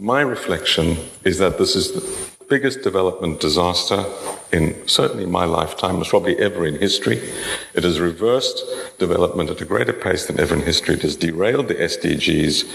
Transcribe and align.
My 0.00 0.20
reflection 0.20 0.96
is 1.24 1.38
that 1.38 1.58
this 1.58 1.74
is 1.74 1.90
the 1.90 2.46
biggest 2.48 2.82
development 2.82 3.40
disaster 3.40 4.04
in 4.52 4.86
certainly 4.86 5.26
my 5.26 5.44
lifetime, 5.44 5.96
most 5.96 6.10
probably 6.10 6.38
ever 6.38 6.64
in 6.64 6.78
history. 6.78 7.18
It 7.74 7.82
has 7.82 7.98
reversed 7.98 8.62
development 9.00 9.50
at 9.50 9.60
a 9.60 9.64
greater 9.64 9.92
pace 9.92 10.26
than 10.26 10.38
ever 10.38 10.54
in 10.54 10.62
history. 10.62 10.94
It 10.94 11.02
has 11.02 11.16
derailed 11.16 11.66
the 11.66 11.74
SDGs. 11.74 12.70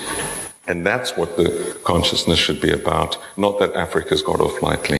And 0.67 0.85
that's 0.85 1.15
what 1.15 1.37
the 1.37 1.79
consciousness 1.85 2.39
should 2.39 2.59
be 2.59 2.73
about, 2.73 3.17
not 3.37 3.57
that 3.59 3.73
Africa's 3.73 4.21
got 4.21 4.41
off 4.41 4.61
lightly. 4.61 4.97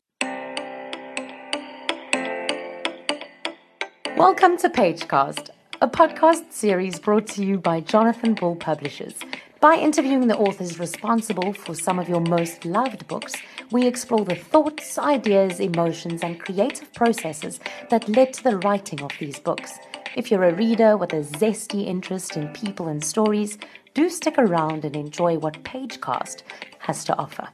Welcome 4.16 4.56
to 4.60 4.70
Pagecast, 4.70 5.50
a 5.82 5.90
podcast 5.90 6.54
series 6.54 7.02
brought 7.02 7.28
to 7.28 7.44
you 7.44 7.58
by 7.58 7.82
Jonathan 7.82 8.34
Ball 8.34 8.56
Publishers. 8.56 9.16
By 9.64 9.76
interviewing 9.76 10.28
the 10.28 10.38
authors 10.38 10.78
responsible 10.78 11.54
for 11.54 11.74
some 11.74 11.98
of 11.98 12.10
your 12.10 12.20
most 12.20 12.66
loved 12.66 13.08
books, 13.08 13.32
we 13.72 13.88
explore 13.88 14.26
the 14.26 14.36
thoughts, 14.36 14.98
ideas, 14.98 15.62
emotions, 15.62 16.22
and 16.22 16.38
creative 16.38 16.92
processes 16.94 17.62
that 17.90 18.10
led 18.10 18.34
to 18.34 18.44
the 18.44 18.58
writing 18.58 19.02
of 19.02 19.14
these 19.22 19.40
books. 19.40 19.80
If 20.18 20.30
you're 20.30 20.44
a 20.44 20.54
reader 20.54 20.98
with 20.98 21.14
a 21.14 21.22
zesty 21.22 21.88
interest 21.88 22.36
in 22.36 22.52
people 22.52 22.90
and 22.90 23.02
stories, 23.02 23.58
do 23.94 24.10
stick 24.10 24.38
around 24.38 24.84
and 24.84 24.98
enjoy 24.98 25.38
what 25.38 25.64
Pagecast 25.64 26.44
has 26.80 27.06
to 27.06 27.16
offer. 27.16 27.48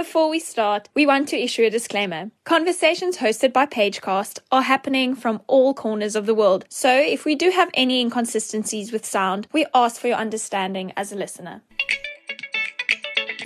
Before 0.00 0.30
we 0.30 0.38
start, 0.38 0.88
we 0.94 1.04
want 1.04 1.28
to 1.28 1.38
issue 1.38 1.62
a 1.62 1.68
disclaimer. 1.68 2.30
Conversations 2.46 3.18
hosted 3.18 3.52
by 3.52 3.66
Pagecast 3.66 4.38
are 4.50 4.62
happening 4.62 5.14
from 5.14 5.42
all 5.46 5.74
corners 5.74 6.16
of 6.16 6.24
the 6.24 6.34
world, 6.34 6.64
so 6.70 6.90
if 6.90 7.26
we 7.26 7.34
do 7.34 7.50
have 7.50 7.68
any 7.74 8.00
inconsistencies 8.00 8.92
with 8.92 9.04
sound, 9.04 9.46
we 9.52 9.66
ask 9.74 10.00
for 10.00 10.08
your 10.08 10.16
understanding 10.16 10.90
as 10.96 11.12
a 11.12 11.16
listener. 11.16 11.60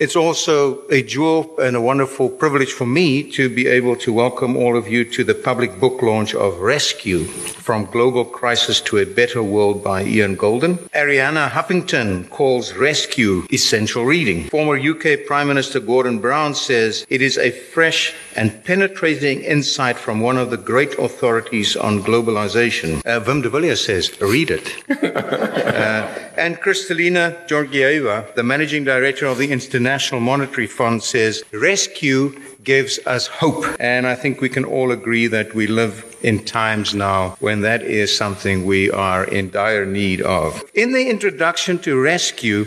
It's 0.01 0.17
also 0.17 0.83
a 0.91 1.03
jewel 1.03 1.55
and 1.61 1.77
a 1.77 1.81
wonderful 1.81 2.29
privilege 2.29 2.73
for 2.73 2.87
me 2.87 3.23
to 3.31 3.49
be 3.49 3.69
able 3.69 3.95
to 3.97 4.13
welcome 4.13 4.57
all 4.57 4.77
of 4.77 4.89
you 4.89 5.05
to 5.05 5.23
the 5.23 5.35
public 5.35 5.79
book 5.79 6.03
launch 6.03 6.35
of 6.35 6.59
Rescue 6.59 7.25
From 7.25 7.87
Global 7.87 8.25
Crisis 8.25 8.81
to 8.83 8.99
a 8.99 9.07
Better 9.07 9.43
World 9.43 9.85
by 9.85 10.03
Ian 10.05 10.37
Goldin. 10.37 10.79
Arianna 10.91 11.49
Huffington 11.49 12.29
calls 12.31 12.73
Rescue 12.75 13.47
essential 13.53 14.05
reading. 14.05 14.49
Former 14.49 14.77
UK 14.77 15.27
Prime 15.27 15.47
Minister 15.47 15.79
Gordon 15.79 16.19
Brown 16.19 16.55
says 16.55 17.07
it 17.09 17.23
is 17.23 17.39
a 17.39 17.53
fresh 17.53 18.13
and 18.35 18.65
penetrating 18.65 19.43
insight 19.43 19.97
from 19.97 20.21
one 20.21 20.37
of 20.37 20.51
the 20.51 20.57
great 20.57 20.99
authorities 20.99 21.77
on 21.77 22.03
globalization. 22.03 22.99
Uh, 23.07 23.21
Wim 23.21 23.43
de 23.43 23.49
Villiers 23.49 23.85
says, 23.85 24.21
read 24.21 24.51
it. 24.51 24.75
uh, 25.03 26.24
and 26.37 26.57
Kristalina 26.57 27.47
Georgieva, 27.47 28.35
the 28.35 28.43
managing 28.43 28.85
director 28.85 29.27
of 29.27 29.39
the 29.39 29.51
International 29.53 30.21
Monetary 30.21 30.67
Fund, 30.67 31.03
says, 31.03 31.43
rescue 31.53 32.41
gives 32.65 32.99
us 33.07 33.27
hope. 33.27 33.65
And 33.79 34.07
I 34.07 34.15
think 34.15 34.41
we 34.41 34.49
can 34.49 34.65
all 34.65 34.91
agree 34.91 35.27
that 35.29 35.55
we 35.55 35.67
live 35.67 36.17
in 36.23 36.45
times 36.45 36.95
now 36.95 37.37
when 37.41 37.61
that 37.61 37.83
is 37.83 38.17
something 38.17 38.65
we 38.65 38.91
are 38.91 39.25
in 39.25 39.51
dire 39.51 39.87
need 39.87 40.23
of. 40.23 40.63
In 40.75 40.93
the 40.93 41.09
introduction 41.09 41.79
to 41.81 42.01
Rescue, 42.01 42.67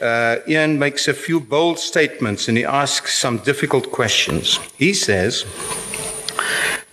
uh, 0.00 0.36
Ian 0.48 0.78
makes 0.78 1.08
a 1.08 1.14
few 1.14 1.40
bold 1.40 1.78
statements 1.78 2.48
and 2.48 2.56
he 2.56 2.64
asks 2.64 3.18
some 3.18 3.38
difficult 3.38 3.90
questions. 3.90 4.58
He 4.76 4.94
says, 4.94 5.44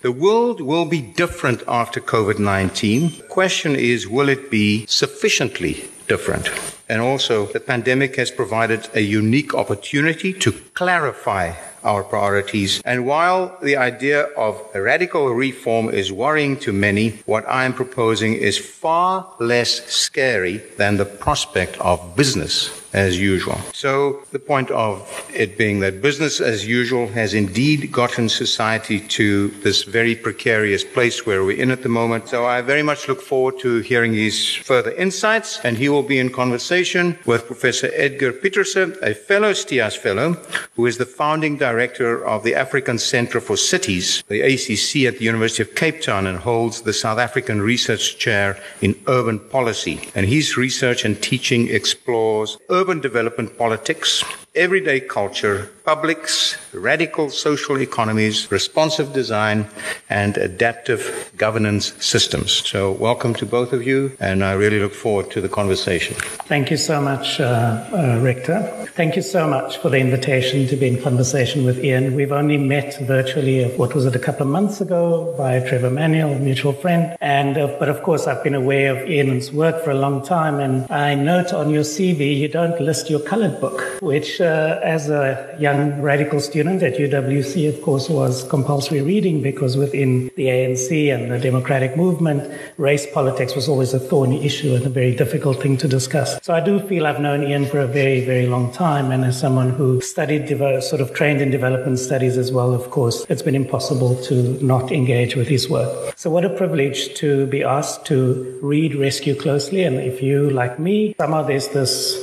the 0.02 0.12
world 0.12 0.62
will 0.62 0.86
be 0.86 1.02
different 1.02 1.62
after 1.68 2.00
COVID 2.00 2.40
19. 2.40 3.18
The 3.18 3.24
question 3.24 3.76
is, 3.76 4.08
will 4.08 4.30
it 4.30 4.50
be 4.50 4.86
sufficiently 4.88 5.90
different? 6.10 6.52
And 6.90 7.02
also, 7.02 7.46
the 7.46 7.60
pandemic 7.62 8.18
has 8.18 8.32
provided 8.32 8.90
a 8.94 9.02
unique 9.02 9.54
opportunity 9.54 10.34
to 10.34 10.52
clarify 10.74 11.54
our 11.84 12.04
priorities. 12.04 12.82
And 12.86 13.06
while 13.06 13.58
the 13.62 13.78
idea 13.78 14.24
of 14.38 14.62
radical 14.74 15.30
reform 15.30 15.90
is 15.90 16.12
worrying 16.12 16.58
to 16.60 16.74
many, 16.74 17.22
what 17.26 17.48
I 17.48 17.66
am 17.66 17.74
proposing 17.74 18.34
is 18.34 18.58
far 18.58 19.34
less 19.40 19.86
scary 19.92 20.58
than 20.78 20.98
the 20.98 21.06
prospect 21.06 21.78
of 21.80 22.16
business 22.16 22.80
as 22.94 23.20
usual. 23.20 23.58
So 23.74 24.24
the 24.32 24.40
point 24.40 24.72
of 24.72 25.08
it 25.34 25.58
being 25.58 25.80
that 25.82 26.02
business 26.02 26.42
as 26.42 26.66
usual 26.66 27.08
has 27.10 27.34
indeed 27.34 27.92
gotten 27.92 28.30
society 28.30 29.00
to 29.00 29.50
this 29.64 29.84
very 29.84 30.16
precarious 30.16 30.84
place 30.84 31.26
where 31.26 31.44
we're 31.44 31.62
in 31.62 31.72
at 31.72 31.84
the 31.84 31.90
moment. 31.90 32.30
So 32.30 32.46
I 32.46 32.62
very 32.62 32.82
much 32.82 33.08
look 33.08 33.22
forward 33.22 33.60
to 33.60 33.80
hearing 33.82 34.14
his 34.14 34.56
further 34.56 34.92
insights 34.92 35.60
and 35.64 35.78
he 35.78 35.90
will 35.90 36.04
be 36.04 36.18
in 36.18 36.32
conversation 36.32 37.20
with 37.26 37.46
Professor 37.46 37.92
Edgar 37.94 38.34
Pieterse, 38.34 38.98
a 39.04 39.14
fellow 39.14 39.54
STIAS 39.54 39.96
fellow 39.96 40.34
who 40.76 40.86
is 40.86 40.98
the 40.98 41.06
founding 41.06 41.58
director 41.58 41.69
of 41.70 42.44
the 42.44 42.56
African 42.56 42.98
Center 42.98 43.40
for 43.40 43.56
Cities, 43.56 44.24
the 44.28 44.42
ACC 44.42 45.06
at 45.08 45.20
the 45.20 45.26
University 45.26 45.62
of 45.62 45.76
Cape 45.76 46.02
Town 46.02 46.26
and 46.26 46.40
holds 46.40 46.82
the 46.82 46.94
South 46.94 47.20
African 47.20 47.62
Research 47.62 48.18
Chair 48.18 48.58
in 48.82 48.96
Urban 49.08 49.40
Policy. 49.40 50.10
And 50.16 50.26
his 50.26 50.58
research 50.58 51.06
and 51.06 51.22
teaching 51.22 51.68
explores 51.68 52.58
urban 52.70 53.02
development 53.02 53.58
politics, 53.58 54.24
everyday 54.56 55.00
culture, 55.00 55.70
publics, 55.86 56.58
radical 56.74 57.30
social 57.30 57.80
economies, 57.82 58.52
responsive 58.52 59.14
design, 59.14 59.68
and 60.10 60.38
adaptive 60.38 61.32
governance 61.38 61.94
systems. 62.04 62.52
So, 62.68 62.92
welcome 62.92 63.34
to 63.36 63.46
both 63.46 63.74
of 63.74 63.86
you, 63.86 64.16
and 64.20 64.44
I 64.44 64.54
really 64.54 64.80
look 64.80 64.94
forward 64.94 65.32
to 65.32 65.42
the 65.42 65.50
conversation. 65.50 66.16
Thank 66.48 66.72
you 66.72 66.78
so 66.78 67.02
much, 67.02 67.40
uh, 67.40 67.46
uh, 67.94 68.20
Rector. 68.22 68.88
Thank 68.96 69.16
you 69.16 69.22
so 69.22 69.48
much 69.48 69.78
for 69.78 69.90
the 69.90 69.98
invitation 69.98 70.68
to 70.68 70.76
be 70.76 70.88
in 70.88 71.02
conversation 71.02 71.59
with 71.66 71.84
Ian. 71.84 72.16
We've 72.16 72.32
only 72.32 72.58
met 72.58 72.98
virtually, 73.02 73.66
what 73.78 73.94
was 73.94 74.06
it, 74.06 74.16
a 74.16 74.20
couple 74.20 74.44
of 74.44 74.48
months 74.50 74.82
ago 74.82 75.34
by 75.38 75.60
Trevor 75.60 75.90
Manuel, 75.90 76.34
a 76.34 76.40
mutual 76.40 76.74
friend. 76.74 77.16
And, 77.22 77.58
uh, 77.58 77.76
but 77.80 77.90
of 77.90 78.04
course, 78.04 78.28
I've 78.28 78.44
been 78.44 78.56
aware 78.56 78.96
of 78.96 79.10
Ian's 79.10 79.52
work 79.52 79.84
for 79.84 79.92
a 79.92 79.96
long 79.96 80.26
time. 80.26 80.60
And 80.60 80.90
I 80.92 81.16
note 81.16 81.54
on 81.54 81.70
your 81.70 81.84
CV, 81.84 82.38
you 82.38 82.48
don't 82.48 82.80
list 82.80 83.10
your 83.10 83.20
colored 83.20 83.60
book, 83.60 83.82
which, 84.02 84.42
uh, 84.42 84.80
as 84.84 85.10
a 85.10 85.56
young 85.60 86.02
radical 86.02 86.40
student 86.40 86.84
at 86.84 86.96
UWC, 86.98 87.68
of 87.70 87.82
course, 87.82 88.10
was 88.10 88.44
compulsory 88.50 89.02
reading 89.02 89.42
because 89.42 89.78
within 89.78 90.32
the 90.36 90.48
ANC 90.48 91.14
and 91.14 91.32
the 91.32 91.40
democratic 91.40 91.96
movement, 91.98 92.52
race 92.78 93.08
politics 93.14 93.56
was 93.56 93.68
always 93.68 93.94
a 93.94 94.00
thorny 94.00 94.46
issue 94.46 94.76
and 94.76 94.86
a 94.86 94.90
very 94.90 95.16
difficult 95.16 95.62
thing 95.62 95.78
to 95.78 95.88
discuss. 95.88 96.40
So 96.44 96.54
I 96.54 96.60
do 96.60 96.80
feel 96.80 97.08
I've 97.08 97.22
known 97.22 97.44
Ian 97.44 97.66
for 97.66 97.80
a 97.80 97.88
very, 97.88 98.26
very 98.26 98.48
long 98.48 98.72
time. 98.72 99.12
And 99.12 99.26
as 99.26 99.40
someone 99.40 99.70
who 99.70 100.02
studied, 100.02 100.48
sort 100.82 101.02
of 101.02 101.14
trained 101.14 101.42
in 101.42 101.49
development 101.52 102.00
studies 102.00 102.38
as 102.38 102.52
well, 102.52 102.74
of 102.74 102.90
course, 102.92 103.26
it's 103.30 103.42
been 103.42 103.56
impossible 103.56 104.16
to 104.24 104.64
not 104.64 104.92
engage 104.92 105.36
with 105.36 105.48
his 105.48 105.70
work. 105.70 106.14
So 106.18 106.30
what 106.30 106.46
a 106.46 106.50
privilege 106.50 107.14
to 107.16 107.48
be 107.48 107.64
asked 107.64 108.06
to 108.08 108.60
read 108.62 108.96
Rescue 108.96 109.36
closely. 109.36 109.84
And 109.84 109.98
if 109.98 110.22
you, 110.22 110.50
like 110.50 110.80
me, 110.80 111.16
somehow 111.20 111.44
there's 111.44 111.70
this 111.70 112.18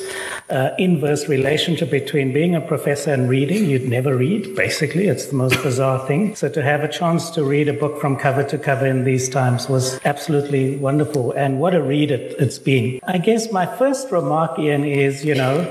uh, 0.50 0.70
inverse 0.78 1.28
relationship 1.28 1.90
between 1.90 2.32
being 2.32 2.54
a 2.54 2.60
professor 2.60 3.12
and 3.12 3.28
reading. 3.28 3.68
You'd 3.68 3.88
never 3.88 4.16
read, 4.16 4.54
basically. 4.54 5.08
It's 5.08 5.26
the 5.26 5.34
most 5.34 5.60
bizarre 5.62 6.06
thing. 6.06 6.36
So 6.36 6.48
to 6.48 6.62
have 6.62 6.82
a 6.82 6.88
chance 6.88 7.30
to 7.30 7.44
read 7.44 7.68
a 7.68 7.72
book 7.72 8.00
from 8.00 8.16
cover 8.16 8.44
to 8.44 8.58
cover 8.58 8.86
in 8.86 9.04
these 9.04 9.28
times 9.28 9.68
was 9.68 9.98
absolutely 10.04 10.76
wonderful. 10.76 11.32
And 11.32 11.60
what 11.60 11.74
a 11.74 11.82
read 11.82 12.10
it, 12.10 12.36
it's 12.38 12.58
been. 12.58 13.00
I 13.04 13.18
guess 13.18 13.50
my 13.50 13.66
first 13.66 14.10
remark, 14.12 14.58
Ian, 14.58 14.84
is, 14.84 15.24
you 15.24 15.34
know, 15.34 15.62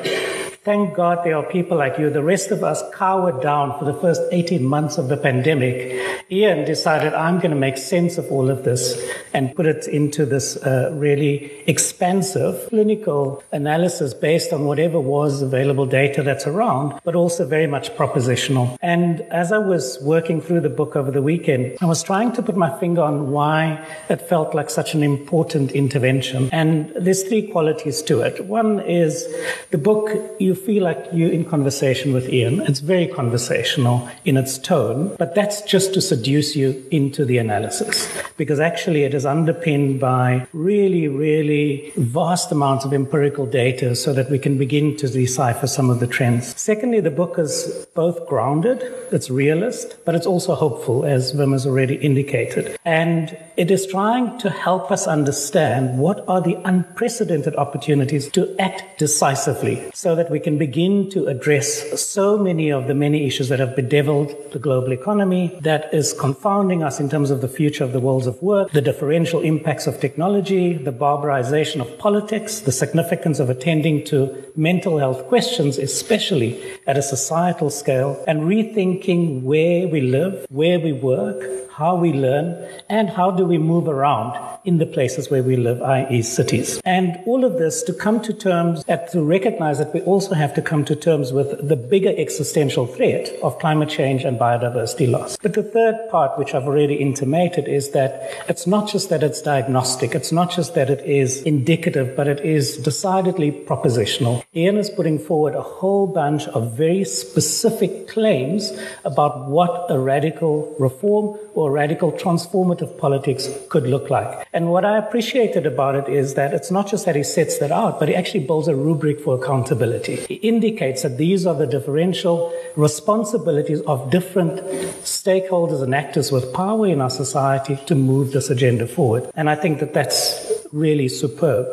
Thank 0.65 0.95
God 0.95 1.23
there 1.23 1.37
are 1.37 1.43
people 1.43 1.77
like 1.77 1.99
you. 1.99 2.09
The 2.09 2.23
rest 2.23 2.49
of 2.49 2.63
us 2.63 2.81
cowered 2.91 3.39
down 3.39 3.77
for 3.77 3.85
the 3.85 3.93
first 3.93 4.23
18 4.31 4.63
months 4.63 4.97
of 4.97 5.09
the 5.09 5.15
pandemic. 5.15 6.01
Ian 6.31 6.65
decided, 6.65 7.13
I'm 7.13 7.37
going 7.37 7.51
to 7.51 7.55
make 7.55 7.77
sense 7.77 8.17
of 8.17 8.31
all 8.31 8.49
of 8.49 8.63
this 8.63 8.99
and 9.31 9.55
put 9.55 9.67
it 9.67 9.87
into 9.87 10.25
this 10.25 10.57
uh, 10.57 10.89
really 10.95 11.51
expansive 11.67 12.67
clinical 12.69 13.43
analysis 13.51 14.15
based 14.15 14.53
on 14.53 14.65
whatever 14.65 14.99
was 14.99 15.43
available 15.43 15.85
data 15.85 16.23
that's 16.23 16.47
around, 16.47 16.99
but 17.03 17.13
also 17.13 17.45
very 17.45 17.67
much 17.67 17.91
propositional. 17.91 18.75
And 18.81 19.21
as 19.29 19.51
I 19.51 19.59
was 19.59 19.99
working 20.01 20.41
through 20.41 20.61
the 20.61 20.69
book 20.69 20.95
over 20.95 21.11
the 21.11 21.21
weekend, 21.21 21.77
I 21.79 21.85
was 21.85 22.01
trying 22.01 22.31
to 22.31 22.41
put 22.41 22.57
my 22.57 22.75
finger 22.79 23.03
on 23.03 23.29
why 23.29 23.85
it 24.09 24.19
felt 24.19 24.55
like 24.55 24.71
such 24.71 24.95
an 24.95 25.03
important 25.03 25.73
intervention. 25.73 26.49
And 26.51 26.91
there's 26.95 27.21
three 27.21 27.51
qualities 27.51 28.01
to 28.03 28.21
it. 28.21 28.45
One 28.45 28.79
is 28.79 29.27
the 29.69 29.77
book, 29.77 30.09
you 30.39 30.54
feel 30.55 30.83
like 30.83 31.05
you're 31.13 31.31
in 31.31 31.45
conversation 31.45 32.13
with 32.13 32.29
Ian. 32.29 32.61
It's 32.61 32.79
very 32.79 33.07
conversational 33.07 34.09
in 34.25 34.37
its 34.37 34.57
tone, 34.57 35.15
but 35.17 35.35
that's 35.35 35.61
just 35.61 35.93
to 35.93 36.01
seduce 36.01 36.55
you 36.55 36.85
into 36.91 37.25
the 37.25 37.37
analysis 37.37 38.07
because 38.37 38.59
actually 38.59 39.03
it 39.03 39.13
is 39.13 39.25
underpinned 39.25 39.99
by 39.99 40.47
really, 40.53 41.07
really 41.07 41.91
vast 41.95 42.51
amounts 42.51 42.85
of 42.85 42.93
empirical 42.93 43.45
data 43.45 43.95
so 43.95 44.13
that 44.13 44.29
we 44.29 44.39
can 44.39 44.57
begin 44.57 44.95
to 44.97 45.07
decipher 45.07 45.67
some 45.67 45.89
of 45.89 45.99
the 45.99 46.07
trends. 46.07 46.59
Secondly, 46.59 46.99
the 46.99 47.11
book 47.11 47.39
is 47.39 47.87
both 47.95 48.27
grounded, 48.27 48.81
it's 49.11 49.29
realist, 49.29 49.95
but 50.05 50.15
it's 50.15 50.25
also 50.25 50.55
hopeful, 50.55 51.05
as 51.05 51.33
Wim 51.33 51.53
has 51.53 51.65
already 51.65 51.95
indicated. 51.95 52.77
And 52.83 53.37
it 53.57 53.71
is 53.71 53.87
trying 53.87 54.37
to 54.39 54.49
help 54.49 54.91
us 54.91 55.07
understand 55.07 55.97
what 55.97 56.25
are 56.27 56.41
the 56.41 56.55
unprecedented 56.65 57.55
opportunities 57.55 58.29
to 58.29 58.53
act 58.59 58.99
decisively 58.99 59.89
so 59.93 60.13
that 60.15 60.29
we 60.29 60.39
can 60.39 60.57
begin 60.57 61.09
to 61.09 61.27
address 61.27 62.01
so 62.01 62.37
many 62.37 62.69
of 62.69 62.87
the 62.87 62.93
many 62.93 63.25
issues 63.25 63.47
that 63.49 63.59
have 63.59 63.75
bedeviled 63.75 64.35
the 64.51 64.59
global 64.59 64.91
economy, 64.91 65.57
that 65.61 65.93
is 65.93 66.11
confounding 66.13 66.83
us 66.83 66.99
in 66.99 67.09
terms 67.09 67.31
of 67.31 67.39
the 67.39 67.47
future 67.47 67.83
of 67.83 67.93
the 67.93 67.99
worlds 67.99 68.27
of 68.27 68.41
work, 68.41 68.71
the 68.71 68.81
differential 68.81 69.39
impacts 69.41 69.87
of 69.87 69.99
technology, 70.01 70.73
the 70.73 70.91
barbarization 70.91 71.79
of 71.79 71.97
politics, 71.97 72.59
the 72.59 72.71
significance 72.71 73.39
of 73.39 73.49
attending 73.49 74.03
to 74.03 74.43
mental 74.55 74.97
health 74.97 75.27
questions, 75.27 75.77
especially 75.77 76.61
at 76.87 76.97
a 76.97 77.01
societal 77.01 77.69
scale, 77.69 78.21
and 78.27 78.41
rethinking 78.41 79.43
where 79.43 79.87
we 79.87 80.01
live, 80.01 80.45
where 80.49 80.79
we 80.79 80.91
work, 80.91 81.41
how 81.75 81.95
we 81.95 82.13
learn, 82.13 82.55
and 82.89 83.09
how 83.09 83.29
do 83.29 83.44
we 83.45 83.57
move 83.57 83.87
around 83.87 84.37
in 84.65 84.79
the 84.79 84.85
places 84.85 85.29
where 85.29 85.43
we 85.43 85.55
live, 85.55 85.81
i.e., 85.81 86.21
cities. 86.21 86.81
And 86.83 87.19
all 87.25 87.45
of 87.45 87.53
this 87.59 87.83
to 87.83 87.93
come 87.93 88.21
to 88.21 88.33
terms 88.33 88.83
and 88.87 88.99
to 89.11 89.23
recognize 89.23 89.77
that 89.77 89.93
we 89.93 90.01
also 90.01 90.33
have 90.33 90.53
to 90.55 90.61
come 90.61 90.83
to 90.85 90.95
terms 90.95 91.31
with 91.31 91.67
the 91.67 91.75
bigger 91.75 92.13
existential 92.17 92.87
threat 92.87 93.31
of 93.43 93.59
climate 93.59 93.89
change 93.89 94.23
and 94.23 94.39
biodiversity 94.39 95.09
loss. 95.09 95.37
But 95.37 95.53
the 95.53 95.63
third 95.63 95.95
part, 96.09 96.37
which 96.39 96.53
I've 96.53 96.65
already 96.65 96.95
intimated, 96.95 97.67
is 97.67 97.91
that 97.91 98.31
it's 98.49 98.65
not 98.65 98.89
just 98.89 99.09
that 99.09 99.21
it's 99.21 99.41
diagnostic, 99.41 100.15
it's 100.15 100.31
not 100.31 100.49
just 100.51 100.73
that 100.75 100.89
it 100.89 101.01
is 101.05 101.41
indicative, 101.43 102.15
but 102.15 102.27
it 102.27 102.39
is 102.39 102.77
decidedly 102.77 103.51
propositional. 103.51 104.43
Ian 104.55 104.77
is 104.77 104.89
putting 104.89 105.19
forward 105.19 105.53
a 105.53 105.61
whole 105.61 106.07
bunch 106.07 106.47
of 106.47 106.75
very 106.75 107.03
specific 107.03 108.07
claims 108.07 108.71
about 109.03 109.47
what 109.47 109.85
a 109.89 109.99
radical 109.99 110.75
reform 110.79 111.37
or 111.53 111.71
radical 111.71 112.11
transformative 112.11 112.97
politics 112.97 113.34
could 113.69 113.87
look 113.87 114.09
like. 114.09 114.47
And 114.53 114.69
what 114.69 114.85
I 114.85 114.97
appreciated 114.97 115.65
about 115.65 115.95
it 115.95 116.07
is 116.07 116.33
that 116.35 116.53
it's 116.53 116.71
not 116.71 116.87
just 116.87 117.05
that 117.05 117.15
he 117.15 117.23
sets 117.23 117.57
that 117.59 117.71
out, 117.71 117.99
but 117.99 118.09
he 118.09 118.15
actually 118.15 118.45
builds 118.45 118.67
a 118.67 118.75
rubric 118.75 119.19
for 119.19 119.35
accountability. 119.35 120.15
He 120.15 120.35
indicates 120.35 121.03
that 121.03 121.17
these 121.17 121.45
are 121.45 121.55
the 121.55 121.67
differential 121.67 122.53
responsibilities 122.75 123.81
of 123.81 124.09
different 124.09 124.59
stakeholders 125.03 125.81
and 125.81 125.93
actors 125.93 126.31
with 126.31 126.53
power 126.53 126.87
in 126.87 127.01
our 127.01 127.09
society 127.09 127.77
to 127.85 127.95
move 127.95 128.31
this 128.31 128.49
agenda 128.49 128.87
forward. 128.87 129.29
And 129.35 129.49
I 129.49 129.55
think 129.55 129.79
that 129.79 129.93
that's 129.93 130.51
really 130.71 131.07
superb. 131.07 131.65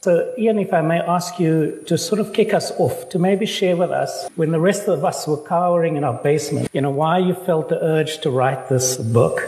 So, 0.00 0.32
Ian, 0.38 0.58
if 0.58 0.72
I 0.72 0.80
may 0.80 1.00
ask 1.00 1.38
you 1.38 1.82
to 1.86 1.98
sort 1.98 2.20
of 2.20 2.32
kick 2.32 2.54
us 2.54 2.70
off, 2.78 3.08
to 3.10 3.18
maybe 3.18 3.46
share 3.46 3.76
with 3.76 3.90
us, 3.90 4.28
when 4.36 4.52
the 4.52 4.60
rest 4.60 4.88
of 4.88 5.04
us 5.04 5.26
were 5.26 5.42
cowering 5.42 5.96
in 5.96 6.04
our 6.04 6.14
basement, 6.22 6.68
you 6.72 6.80
know, 6.80 6.90
why 6.90 7.18
you 7.18 7.34
felt 7.34 7.68
the 7.68 7.82
urge 7.82 8.20
to 8.20 8.30
write 8.30 8.68
this 8.68 8.96
book, 8.96 9.40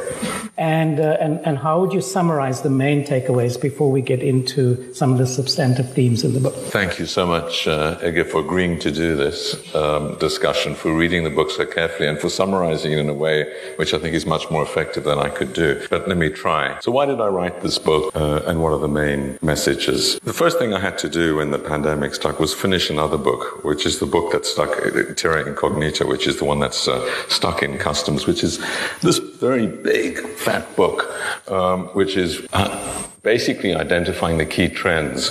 and, 0.56 1.00
uh, 1.00 1.16
and, 1.20 1.40
and 1.46 1.58
how 1.58 1.80
would 1.80 1.92
you 1.92 2.00
summarize 2.00 2.62
the 2.62 2.70
main 2.70 3.04
takeaways 3.04 3.60
before 3.60 3.90
we 3.90 4.02
get 4.02 4.22
into 4.22 4.92
some 4.94 5.12
of 5.12 5.18
the 5.18 5.26
substantive 5.26 5.92
themes 5.92 6.24
in 6.24 6.34
the 6.34 6.40
book? 6.40 6.54
Thank 6.54 6.98
you 6.98 7.06
so 7.06 7.26
much, 7.26 7.66
uh, 7.66 7.96
for 8.24 8.40
agreeing 8.40 8.78
to 8.80 8.90
do 8.90 9.16
this 9.16 9.74
um, 9.74 10.16
discussion, 10.18 10.74
for 10.74 10.94
reading 10.94 11.24
the 11.24 11.30
book 11.30 11.50
so 11.50 11.66
carefully, 11.66 12.08
and 12.08 12.18
for 12.18 12.28
summarizing 12.28 12.92
it 12.92 12.98
in 12.98 13.08
a 13.08 13.14
way 13.14 13.52
which 13.76 13.94
I 13.94 13.98
think 13.98 14.14
is 14.14 14.26
much 14.26 14.50
more 14.50 14.62
effective 14.62 15.04
than 15.04 15.18
I 15.18 15.28
could 15.28 15.52
do. 15.52 15.86
But 15.90 16.08
let 16.08 16.16
me 16.16 16.28
try. 16.28 16.78
So, 16.80 16.92
why 16.92 17.06
did 17.06 17.20
I 17.20 17.28
write 17.28 17.62
this 17.62 17.78
book, 17.78 18.14
uh, 18.14 18.42
and 18.46 18.62
what 18.62 18.72
are 18.72 18.78
the 18.78 18.88
main 18.88 19.38
messages? 19.42 20.18
The 20.20 20.32
first 20.32 20.58
thing 20.58 20.74
I 20.74 20.80
had 20.80 20.98
to 20.98 21.08
do 21.08 21.36
when 21.36 21.50
the 21.50 21.58
pandemic 21.58 22.14
struck 22.14 22.38
was 22.38 22.54
finish 22.54 22.90
another 22.90 23.18
book, 23.18 23.64
which 23.64 23.86
is 23.86 23.98
the 23.98 24.06
book 24.06 24.32
that 24.32 24.46
stuck, 24.46 24.70
Terra 25.16 25.44
Incognita, 25.44 26.06
which 26.06 26.26
is 26.26 26.38
the 26.38 26.44
one 26.44 26.60
that's 26.60 26.88
uh, 26.88 27.00
stuck 27.28 27.62
in 27.62 27.78
customs, 27.78 28.26
which 28.26 28.42
is 28.44 28.58
this 29.02 29.18
very 29.18 29.66
big, 29.66 30.18
fat 30.50 30.76
book, 30.76 30.98
um, 31.48 31.86
which 31.98 32.16
is 32.16 32.46
uh, 32.52 33.06
basically 33.22 33.74
identifying 33.74 34.38
the 34.38 34.46
key 34.46 34.68
trends 34.68 35.30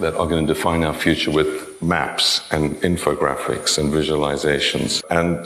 that 0.00 0.14
are 0.14 0.26
going 0.26 0.46
to 0.46 0.54
define 0.54 0.82
our 0.82 0.94
future 0.94 1.30
with 1.30 1.80
maps 1.82 2.40
and 2.50 2.74
infographics 2.76 3.78
and 3.78 3.92
visualizations. 3.92 5.04
And 5.10 5.38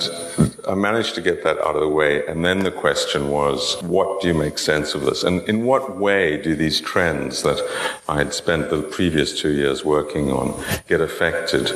I 0.67 0.75
managed 0.75 1.17
to 1.17 1.21
get 1.21 1.43
that 1.43 1.59
out 1.59 1.75
of 1.75 1.83
the 1.83 1.89
way. 1.89 2.25
And 2.27 2.45
then 2.45 2.61
the 2.61 2.71
question 2.71 3.31
was, 3.31 3.83
what 3.83 4.21
do 4.21 4.29
you 4.29 4.35
make 4.35 4.59
sense 4.59 4.95
of 4.95 5.03
this? 5.03 5.25
And 5.25 5.43
in 5.49 5.65
what 5.65 5.99
way 5.99 6.41
do 6.41 6.55
these 6.55 6.81
trends 6.81 7.43
that 7.43 7.61
I 8.09 8.19
had 8.19 8.33
spent 8.33 8.71
the 8.71 8.83
previous 8.83 9.39
two 9.41 9.53
years 9.53 9.85
working 9.85 10.31
on 10.31 10.47
get 10.89 11.01
affected 11.01 11.73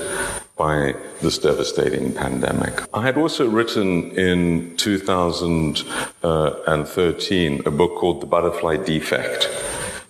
by 0.56 0.95
this 1.21 1.39
devastating 1.39 2.12
pandemic. 2.12 2.83
I 2.95 3.03
had 3.03 3.17
also 3.17 3.49
written 3.49 4.12
in 4.12 4.77
2013 4.77 7.62
a 7.67 7.71
book 7.71 7.97
called 7.97 8.21
The 8.21 8.27
Butterfly 8.27 8.77
Defect 8.85 9.49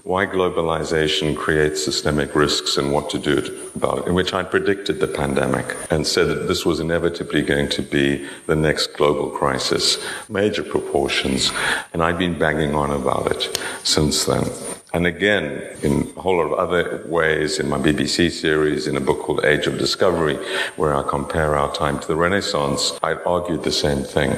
why 0.05 0.27
globalization 0.27 1.35
creates 1.35 1.83
systemic 1.83 2.35
risks 2.35 2.77
and 2.77 2.93
what 2.93 3.09
to 3.09 3.19
do 3.19 3.39
about 3.75 4.01
it, 4.01 4.07
in 4.07 4.15
which 4.15 4.35
I 4.35 4.43
predicted 4.43 5.01
the 5.01 5.09
pandemic 5.09 5.75
and 5.91 6.07
said 6.07 6.29
that 6.29 6.47
this 6.47 6.67
was 6.67 6.79
inevitably 6.79 7.41
going 7.41 7.71
to 7.71 7.81
be 7.81 8.29
the 8.47 8.55
next 8.55 8.89
global 8.99 9.31
crisis, 9.31 9.97
major 10.29 10.63
proportions, 10.63 11.51
and 11.95 12.03
I've 12.03 12.19
been 12.19 12.39
banging 12.39 12.75
on 12.75 12.91
about 12.91 13.33
it 13.33 13.59
since 13.83 14.27
then. 14.27 14.45
And 14.95 15.09
again, 15.09 15.61
in 15.83 16.13
a 16.17 16.21
whole 16.21 16.37
lot 16.37 16.45
of 16.45 16.53
other 16.53 17.03
ways, 17.07 17.59
in 17.59 17.69
my 17.69 17.79
BBC 17.79 18.31
series, 18.31 18.87
in 18.87 18.97
a 18.97 19.01
book 19.01 19.23
called 19.23 19.45
Age 19.45 19.67
of 19.67 19.77
Discovery, 19.77 20.37
where 20.77 20.95
I 20.95 21.03
compare 21.03 21.57
our 21.57 21.75
time 21.75 21.99
to 21.99 22.07
the 22.07 22.15
Renaissance, 22.15 22.97
I 23.03 23.15
argued 23.15 23.65
the 23.65 23.73
same 23.73 24.05
thing. 24.05 24.31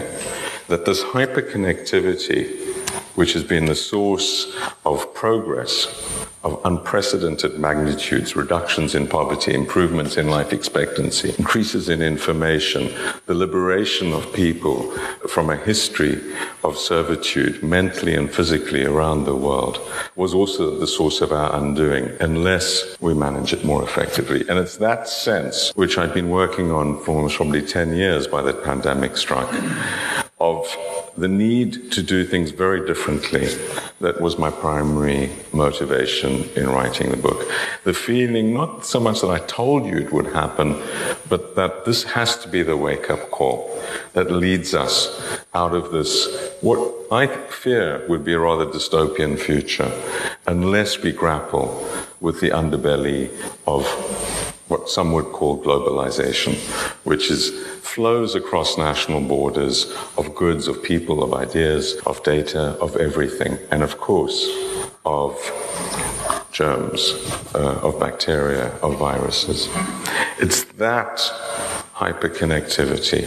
That 0.68 0.86
this 0.86 1.04
hyperconnectivity 1.04 3.04
which 3.16 3.32
has 3.32 3.42
been 3.44 3.66
the 3.66 3.74
source 3.74 4.56
of 4.84 5.12
progress 5.14 5.86
of 6.46 6.60
unprecedented 6.64 7.58
magnitudes, 7.58 8.36
reductions 8.36 8.94
in 8.94 9.08
poverty, 9.08 9.52
improvements 9.52 10.16
in 10.16 10.28
life 10.28 10.52
expectancy, 10.52 11.34
increases 11.38 11.88
in 11.88 12.00
information, 12.00 12.94
the 13.26 13.34
liberation 13.34 14.12
of 14.12 14.32
people 14.32 14.92
from 15.28 15.50
a 15.50 15.56
history 15.56 16.22
of 16.62 16.78
servitude, 16.78 17.60
mentally 17.64 18.14
and 18.14 18.32
physically 18.32 18.84
around 18.84 19.24
the 19.24 19.34
world, 19.34 19.80
was 20.14 20.32
also 20.34 20.78
the 20.78 20.86
source 20.86 21.20
of 21.20 21.32
our 21.32 21.52
undoing, 21.56 22.16
unless 22.20 22.96
we 23.00 23.12
manage 23.12 23.52
it 23.52 23.64
more 23.64 23.82
effectively. 23.82 24.48
And 24.48 24.56
it's 24.56 24.76
that 24.76 25.08
sense 25.08 25.72
which 25.74 25.98
I've 25.98 26.14
been 26.14 26.30
working 26.30 26.70
on 26.70 27.02
for 27.02 27.28
probably 27.28 27.62
10 27.62 27.94
years 27.94 28.28
by 28.28 28.42
the 28.42 28.54
pandemic 28.54 29.16
struck 29.16 29.52
of 30.38 30.66
the 31.16 31.28
need 31.28 31.90
to 31.90 32.02
do 32.02 32.22
things 32.22 32.50
very 32.50 32.86
differently 32.86 33.46
that 34.00 34.20
was 34.20 34.36
my 34.36 34.50
primary 34.50 35.30
motivation 35.52 36.46
in 36.54 36.68
writing 36.68 37.10
the 37.10 37.16
book. 37.16 37.50
The 37.84 37.94
feeling, 37.94 38.52
not 38.52 38.84
so 38.84 39.00
much 39.00 39.22
that 39.22 39.30
I 39.30 39.38
told 39.38 39.86
you 39.86 39.96
it 39.96 40.12
would 40.12 40.26
happen, 40.26 40.82
but 41.30 41.56
that 41.56 41.86
this 41.86 42.02
has 42.04 42.36
to 42.38 42.48
be 42.48 42.62
the 42.62 42.76
wake 42.76 43.08
up 43.08 43.30
call 43.30 43.82
that 44.12 44.30
leads 44.30 44.74
us 44.74 45.40
out 45.54 45.74
of 45.74 45.90
this, 45.90 46.52
what 46.60 46.94
I 47.10 47.28
fear 47.28 48.04
would 48.06 48.24
be 48.24 48.34
a 48.34 48.38
rather 48.38 48.66
dystopian 48.66 49.38
future, 49.38 49.90
unless 50.46 51.00
we 51.00 51.12
grapple 51.12 51.88
with 52.20 52.40
the 52.40 52.50
underbelly 52.50 53.30
of 53.66 53.86
what 54.68 54.88
some 54.88 55.12
would 55.12 55.26
call 55.26 55.62
globalization, 55.62 56.54
which 57.04 57.30
is 57.30 57.50
flows 57.82 58.34
across 58.34 58.76
national 58.76 59.20
borders 59.20 59.92
of 60.18 60.34
goods, 60.34 60.68
of 60.68 60.82
people, 60.82 61.22
of 61.22 61.32
ideas, 61.32 61.94
of 62.06 62.22
data, 62.22 62.76
of 62.80 62.96
everything, 62.96 63.58
and 63.70 63.82
of 63.82 63.98
course, 63.98 64.48
of 65.04 65.32
germs, 66.52 67.12
uh, 67.54 67.80
of 67.82 67.98
bacteria, 68.00 68.68
of 68.82 68.98
viruses. 68.98 69.68
It's 70.38 70.64
that 70.74 71.18
hyperconnectivity 71.94 73.24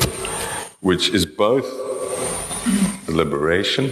which 0.82 1.10
is 1.10 1.26
both 1.26 1.66
the 3.06 3.12
liberation 3.12 3.92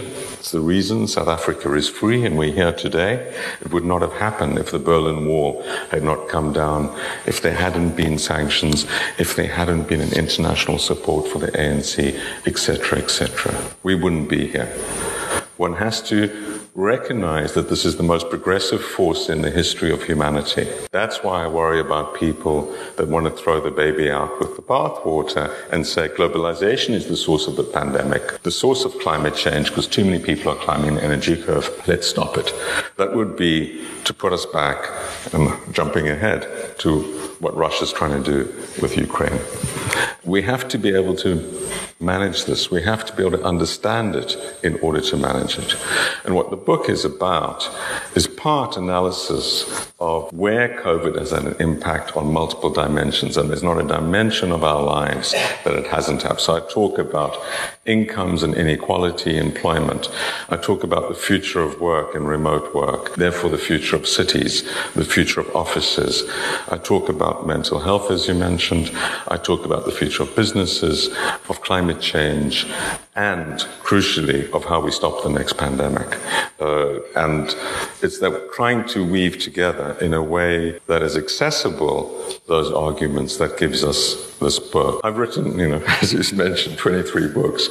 the 0.50 0.60
reason 0.60 1.06
South 1.06 1.28
Africa 1.28 1.72
is 1.74 1.88
free 1.88 2.24
and 2.24 2.38
we're 2.38 2.52
here 2.52 2.72
today. 2.72 3.34
It 3.60 3.72
would 3.72 3.84
not 3.84 4.02
have 4.02 4.14
happened 4.14 4.58
if 4.58 4.70
the 4.70 4.78
Berlin 4.78 5.26
Wall 5.26 5.62
had 5.90 6.02
not 6.02 6.28
come 6.28 6.52
down, 6.52 6.96
if 7.26 7.40
there 7.40 7.54
hadn't 7.54 7.96
been 7.96 8.18
sanctions, 8.18 8.86
if 9.18 9.36
there 9.36 9.48
hadn't 9.48 9.88
been 9.88 10.00
an 10.00 10.12
international 10.12 10.78
support 10.78 11.28
for 11.28 11.38
the 11.38 11.52
ANC, 11.52 12.18
etc., 12.46 12.98
etc. 12.98 13.54
We 13.82 13.94
wouldn't 13.94 14.28
be 14.28 14.48
here. 14.48 14.66
One 15.56 15.74
has 15.74 16.00
to 16.08 16.57
recognize 16.74 17.54
that 17.54 17.68
this 17.68 17.84
is 17.84 17.96
the 17.96 18.02
most 18.02 18.30
progressive 18.30 18.82
force 18.82 19.28
in 19.28 19.42
the 19.42 19.50
history 19.50 19.90
of 19.90 20.02
humanity. 20.02 20.68
That's 20.92 21.22
why 21.22 21.44
I 21.44 21.48
worry 21.48 21.80
about 21.80 22.14
people 22.14 22.74
that 22.96 23.08
want 23.08 23.26
to 23.26 23.42
throw 23.42 23.60
the 23.60 23.70
baby 23.70 24.10
out 24.10 24.38
with 24.38 24.56
the 24.56 24.62
bathwater 24.62 25.52
and 25.72 25.86
say 25.86 26.08
globalization 26.08 26.90
is 26.90 27.06
the 27.06 27.16
source 27.16 27.46
of 27.46 27.56
the 27.56 27.64
pandemic, 27.64 28.42
the 28.42 28.50
source 28.50 28.84
of 28.84 28.98
climate 29.00 29.34
change, 29.34 29.68
because 29.68 29.86
too 29.86 30.04
many 30.04 30.22
people 30.22 30.52
are 30.52 30.56
climbing 30.56 30.94
the 30.94 31.04
energy 31.04 31.40
curve. 31.40 31.68
Let's 31.86 32.06
stop 32.06 32.36
it. 32.36 32.52
That 32.96 33.14
would 33.14 33.36
be 33.36 33.84
to 34.04 34.14
put 34.14 34.32
us 34.32 34.46
back, 34.46 34.78
and 35.32 35.50
jumping 35.74 36.08
ahead 36.08 36.78
to 36.78 37.36
what 37.40 37.56
Russia's 37.56 37.92
trying 37.92 38.22
to 38.22 38.30
do 38.32 38.54
with 38.82 38.96
Ukraine. 38.96 39.40
we 40.24 40.42
have 40.42 40.68
to 40.68 40.78
be 40.78 40.94
able 40.94 41.16
to 41.16 41.32
manage 42.00 42.44
this. 42.44 42.70
We 42.70 42.82
have 42.82 43.04
to 43.06 43.16
be 43.16 43.24
able 43.24 43.38
to 43.38 43.44
understand 43.44 44.14
it 44.14 44.36
in 44.62 44.78
order 44.80 45.00
to 45.00 45.16
manage 45.16 45.58
it. 45.58 45.74
And 46.24 46.34
what 46.34 46.50
the 46.50 46.56
book 46.56 46.88
is 46.88 47.04
about 47.04 47.68
is 48.14 48.28
part 48.28 48.76
analysis 48.76 49.90
of 49.98 50.32
where 50.32 50.80
COVID 50.80 51.18
has 51.18 51.32
had 51.32 51.44
an 51.44 51.56
impact 51.58 52.16
on 52.16 52.32
multiple 52.32 52.70
dimensions. 52.70 53.36
And 53.36 53.50
there's 53.50 53.64
not 53.64 53.80
a 53.80 53.86
dimension 53.86 54.52
of 54.52 54.62
our 54.62 54.80
lives 54.80 55.32
that 55.64 55.74
it 55.74 55.88
hasn't 55.88 56.22
had. 56.22 56.40
So 56.40 56.56
I 56.56 56.60
talk 56.70 56.98
about 56.98 57.36
incomes 57.84 58.44
and 58.44 58.54
inequality, 58.54 59.36
employment. 59.36 60.08
I 60.50 60.56
talk 60.56 60.84
about 60.84 61.08
the 61.08 61.16
future 61.16 61.60
of 61.60 61.80
work 61.80 62.14
and 62.14 62.28
remote 62.28 62.74
work, 62.74 63.16
therefore 63.16 63.50
the 63.50 63.58
future 63.58 63.96
of 63.96 64.06
cities, 64.06 64.62
the 64.94 65.04
future 65.04 65.40
of 65.40 65.56
offices. 65.56 66.22
I 66.68 66.78
talk 66.78 67.08
about 67.08 67.27
mental 67.46 67.80
health, 67.80 68.10
as 68.10 68.28
you 68.28 68.34
mentioned. 68.34 68.90
I 69.28 69.36
talk 69.36 69.64
about 69.64 69.84
the 69.84 69.92
future 69.92 70.22
of 70.22 70.34
businesses, 70.34 71.08
of 71.48 71.60
climate 71.62 72.00
change, 72.00 72.66
and 73.14 73.54
crucially, 73.82 74.50
of 74.52 74.64
how 74.64 74.80
we 74.80 74.90
stop 74.90 75.22
the 75.22 75.30
next 75.30 75.54
pandemic. 75.54 76.18
Uh, 76.60 77.00
and 77.16 77.54
it's 78.02 78.18
that 78.20 78.52
trying 78.54 78.86
to 78.88 79.04
weave 79.04 79.38
together 79.38 79.96
in 80.00 80.14
a 80.14 80.22
way 80.22 80.78
that 80.86 81.02
is 81.02 81.16
accessible 81.16 81.98
those 82.46 82.72
arguments 82.72 83.36
that 83.36 83.58
gives 83.58 83.84
us 83.84 84.36
this 84.38 84.58
book. 84.58 85.00
I've 85.04 85.18
written, 85.18 85.58
you 85.58 85.68
know, 85.68 85.82
as 86.02 86.12
you 86.12 86.36
mentioned, 86.36 86.78
23 86.78 87.28
books. 87.28 87.68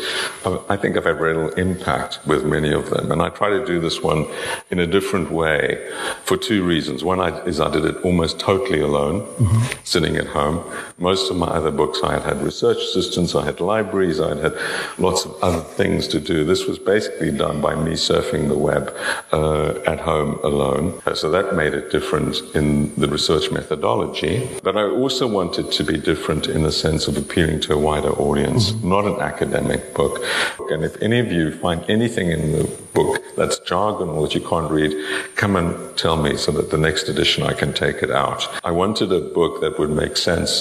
I 0.70 0.78
think 0.78 0.98
I've 0.98 1.06
had 1.06 1.20
real 1.20 1.50
impact 1.54 2.20
with 2.26 2.46
many 2.46 2.72
of 2.72 2.90
them. 2.90 3.12
And 3.12 3.22
I 3.22 3.30
try 3.30 3.50
to 3.50 3.66
do 3.66 3.80
this 3.80 4.02
one 4.02 4.28
in 4.70 4.80
a 4.80 4.88
different 4.88 5.32
way 5.32 5.92
for 6.24 6.38
two 6.38 6.64
reasons. 6.64 7.04
One 7.04 7.20
is 7.48 7.60
I 7.60 7.70
did 7.72 7.86
it 7.86 7.98
almost 8.04 8.40
totally 8.40 8.82
alone, 8.82 9.26
mm-hmm. 9.48 9.84
sitting 9.84 10.16
at 10.18 10.28
home. 10.28 10.64
Most 10.98 11.30
of 11.32 11.38
my 11.38 11.48
other 11.48 11.72
books, 11.72 12.00
I 12.04 12.14
had 12.14 12.24
had 12.24 12.42
research 12.42 12.78
assistants, 12.78 13.36
I 13.36 13.46
had 13.46 13.60
libraries, 13.60 14.20
I 14.20 14.30
had 14.30 14.40
had 14.40 14.56
lots 14.98 15.26
of 15.26 15.36
other 15.42 15.62
things 15.62 16.08
to 16.10 16.20
do. 16.20 16.44
This 16.44 16.66
was 16.66 16.80
basically 16.80 17.32
done 17.32 17.62
by 17.62 17.76
me 17.76 17.94
surfing 17.94 18.48
the 18.48 18.58
web 18.58 18.96
uh, 19.32 19.80
at 19.86 20.00
home 20.00 20.40
alone. 20.44 21.02
Uh, 21.06 21.14
so 21.14 21.30
that 21.30 21.56
made 21.56 21.74
it 21.74 21.92
different 21.92 22.42
in 22.56 22.94
the 22.96 23.08
research 23.08 23.52
methodology. 23.52 24.48
But 24.64 24.78
I 24.78 24.84
also 24.84 25.28
wanted 25.28 25.72
to 25.72 25.84
be 25.84 25.98
different 25.98 26.48
in 26.48 26.64
the 26.64 26.72
sense 26.72 27.08
of 27.08 27.18
appealing 27.18 27.60
to 27.62 27.74
a 27.74 27.78
wider 27.78 28.12
audience, 28.12 28.72
mm-hmm. 28.72 28.90
not 28.90 29.06
an 29.06 29.20
academic 29.20 29.94
book. 29.94 30.24
And 30.72 30.84
if 30.84 31.02
any 31.02 31.20
of 31.20 31.32
you 31.32 31.52
find 31.58 31.84
anything 31.90 32.32
in 32.32 32.52
the 32.52 32.64
book 32.94 33.22
that's 33.36 33.60
jargon 33.60 34.10
or 34.10 34.24
that 34.24 34.36
you 34.36 34.42
can't 34.42 34.70
read, 34.72 34.92
come 35.36 35.56
and 35.56 35.98
tell 35.98 36.18
me 36.18 36.36
so 36.38 36.52
that 36.52 36.72
the 36.72 36.78
next 36.78 37.08
edition 37.08 37.44
I 37.44 37.54
can 37.54 37.74
take 37.74 37.98
it 38.04 38.12
out. 38.12 38.48
I 38.64 38.72
wanted 38.72 39.12
a 39.12 39.20
book 39.40 39.62
that 39.62 39.78
would 39.80 39.94
make 40.04 40.16
sense 40.18 40.52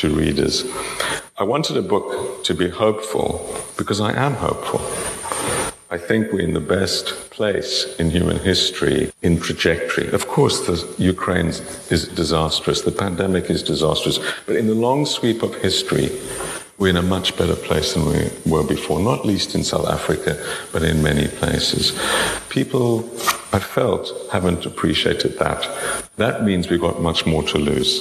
to 0.00 0.06
readers. 0.22 0.64
I 1.42 1.44
wanted 1.52 1.76
a 1.76 1.86
book 1.94 2.44
to 2.44 2.54
be 2.54 2.68
hopeful 2.84 3.28
because 3.76 4.00
I 4.00 4.12
am 4.26 4.34
hopeful. 4.48 4.80
I 5.96 5.98
think 6.08 6.32
we're 6.32 6.48
in 6.48 6.54
the 6.54 6.68
best 6.78 7.04
place 7.38 7.74
in 8.00 8.06
human 8.08 8.38
history 8.38 9.12
in 9.20 9.38
trajectory. 9.38 10.08
Of 10.18 10.24
course, 10.36 10.56
the 10.68 10.76
Ukraine 11.14 11.48
is 11.94 12.02
disastrous, 12.22 12.80
the 12.80 12.98
pandemic 13.04 13.44
is 13.50 13.62
disastrous, 13.62 14.18
but 14.46 14.56
in 14.56 14.66
the 14.66 14.78
long 14.86 15.04
sweep 15.04 15.42
of 15.42 15.52
history, 15.68 16.08
we're 16.78 16.88
in 16.88 16.96
a 16.96 17.02
much 17.02 17.36
better 17.36 17.54
place 17.54 17.94
than 17.94 18.06
we 18.06 18.30
were 18.44 18.64
before, 18.64 19.00
not 19.00 19.24
least 19.24 19.54
in 19.54 19.62
South 19.62 19.86
Africa, 19.86 20.42
but 20.72 20.82
in 20.82 21.02
many 21.02 21.28
places. 21.28 21.98
People, 22.48 23.04
I 23.52 23.58
felt, 23.58 24.10
haven't 24.32 24.66
appreciated 24.66 25.38
that. 25.38 25.68
That 26.16 26.44
means 26.44 26.68
we've 26.68 26.80
got 26.80 27.00
much 27.00 27.26
more 27.26 27.42
to 27.44 27.58
lose. 27.58 28.00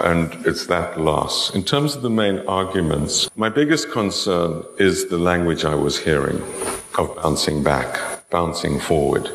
And 0.00 0.34
it's 0.46 0.66
that 0.66 1.00
loss. 1.00 1.54
In 1.54 1.64
terms 1.64 1.96
of 1.96 2.02
the 2.02 2.10
main 2.10 2.40
arguments, 2.46 3.30
my 3.36 3.48
biggest 3.48 3.90
concern 3.90 4.62
is 4.78 5.08
the 5.08 5.18
language 5.18 5.64
I 5.64 5.74
was 5.74 5.98
hearing 5.98 6.42
of 6.98 7.16
bouncing 7.16 7.62
back, 7.62 8.28
bouncing 8.30 8.78
forward. 8.78 9.30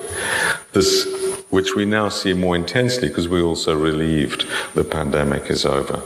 This, 0.74 1.06
which 1.52 1.76
we 1.76 1.86
now 1.86 2.10
see 2.10 2.34
more 2.34 2.56
intensely 2.56 3.08
because 3.08 3.28
we're 3.28 3.44
also 3.44 3.78
relieved 3.78 4.48
the 4.74 4.84
pandemic 4.84 5.52
is 5.52 5.66
over. 5.66 6.02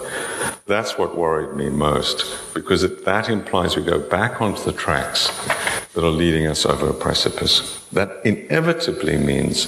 That's 0.68 0.98
what 0.98 1.16
worried 1.16 1.56
me 1.56 1.70
most 1.70 2.26
because 2.54 2.84
it, 2.84 3.06
that 3.06 3.30
implies 3.30 3.76
we 3.76 3.84
go 3.84 4.00
back 4.00 4.42
onto 4.42 4.64
the 4.64 4.74
tracks 4.74 5.30
that 5.94 6.04
are 6.04 6.10
leading 6.10 6.48
us 6.48 6.66
over 6.66 6.90
a 6.90 6.94
precipice. 6.94 7.86
That 7.92 8.26
inevitably 8.26 9.18
means 9.18 9.68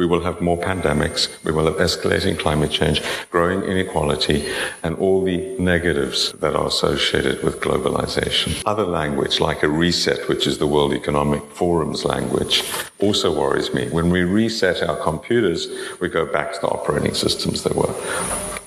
we 0.00 0.06
will 0.06 0.22
have 0.22 0.40
more 0.40 0.56
pandemics, 0.56 1.28
we 1.44 1.52
will 1.52 1.66
have 1.66 1.76
escalating 1.76 2.38
climate 2.38 2.70
change, 2.70 3.02
growing 3.30 3.60
inequality, 3.64 4.50
and 4.82 4.96
all 4.96 5.22
the 5.22 5.38
negatives 5.58 6.32
that 6.40 6.56
are 6.56 6.66
associated 6.66 7.42
with 7.44 7.60
globalization. 7.60 8.48
Other 8.64 8.86
language, 8.86 9.40
like 9.40 9.62
a 9.62 9.68
reset, 9.68 10.26
which 10.26 10.46
is 10.46 10.56
the 10.56 10.66
World 10.66 10.94
Economic 10.94 11.42
Forum's 11.52 12.06
language, 12.06 12.64
also 12.98 13.28
worries 13.38 13.74
me. 13.74 13.90
When 13.90 14.08
we 14.08 14.22
reset 14.22 14.82
our 14.88 14.96
computers, 14.96 15.68
we 16.00 16.08
go 16.08 16.24
back 16.24 16.54
to 16.54 16.60
the 16.62 16.68
operating 16.68 17.12
systems 17.12 17.62
they 17.62 17.76
were. 17.82 17.94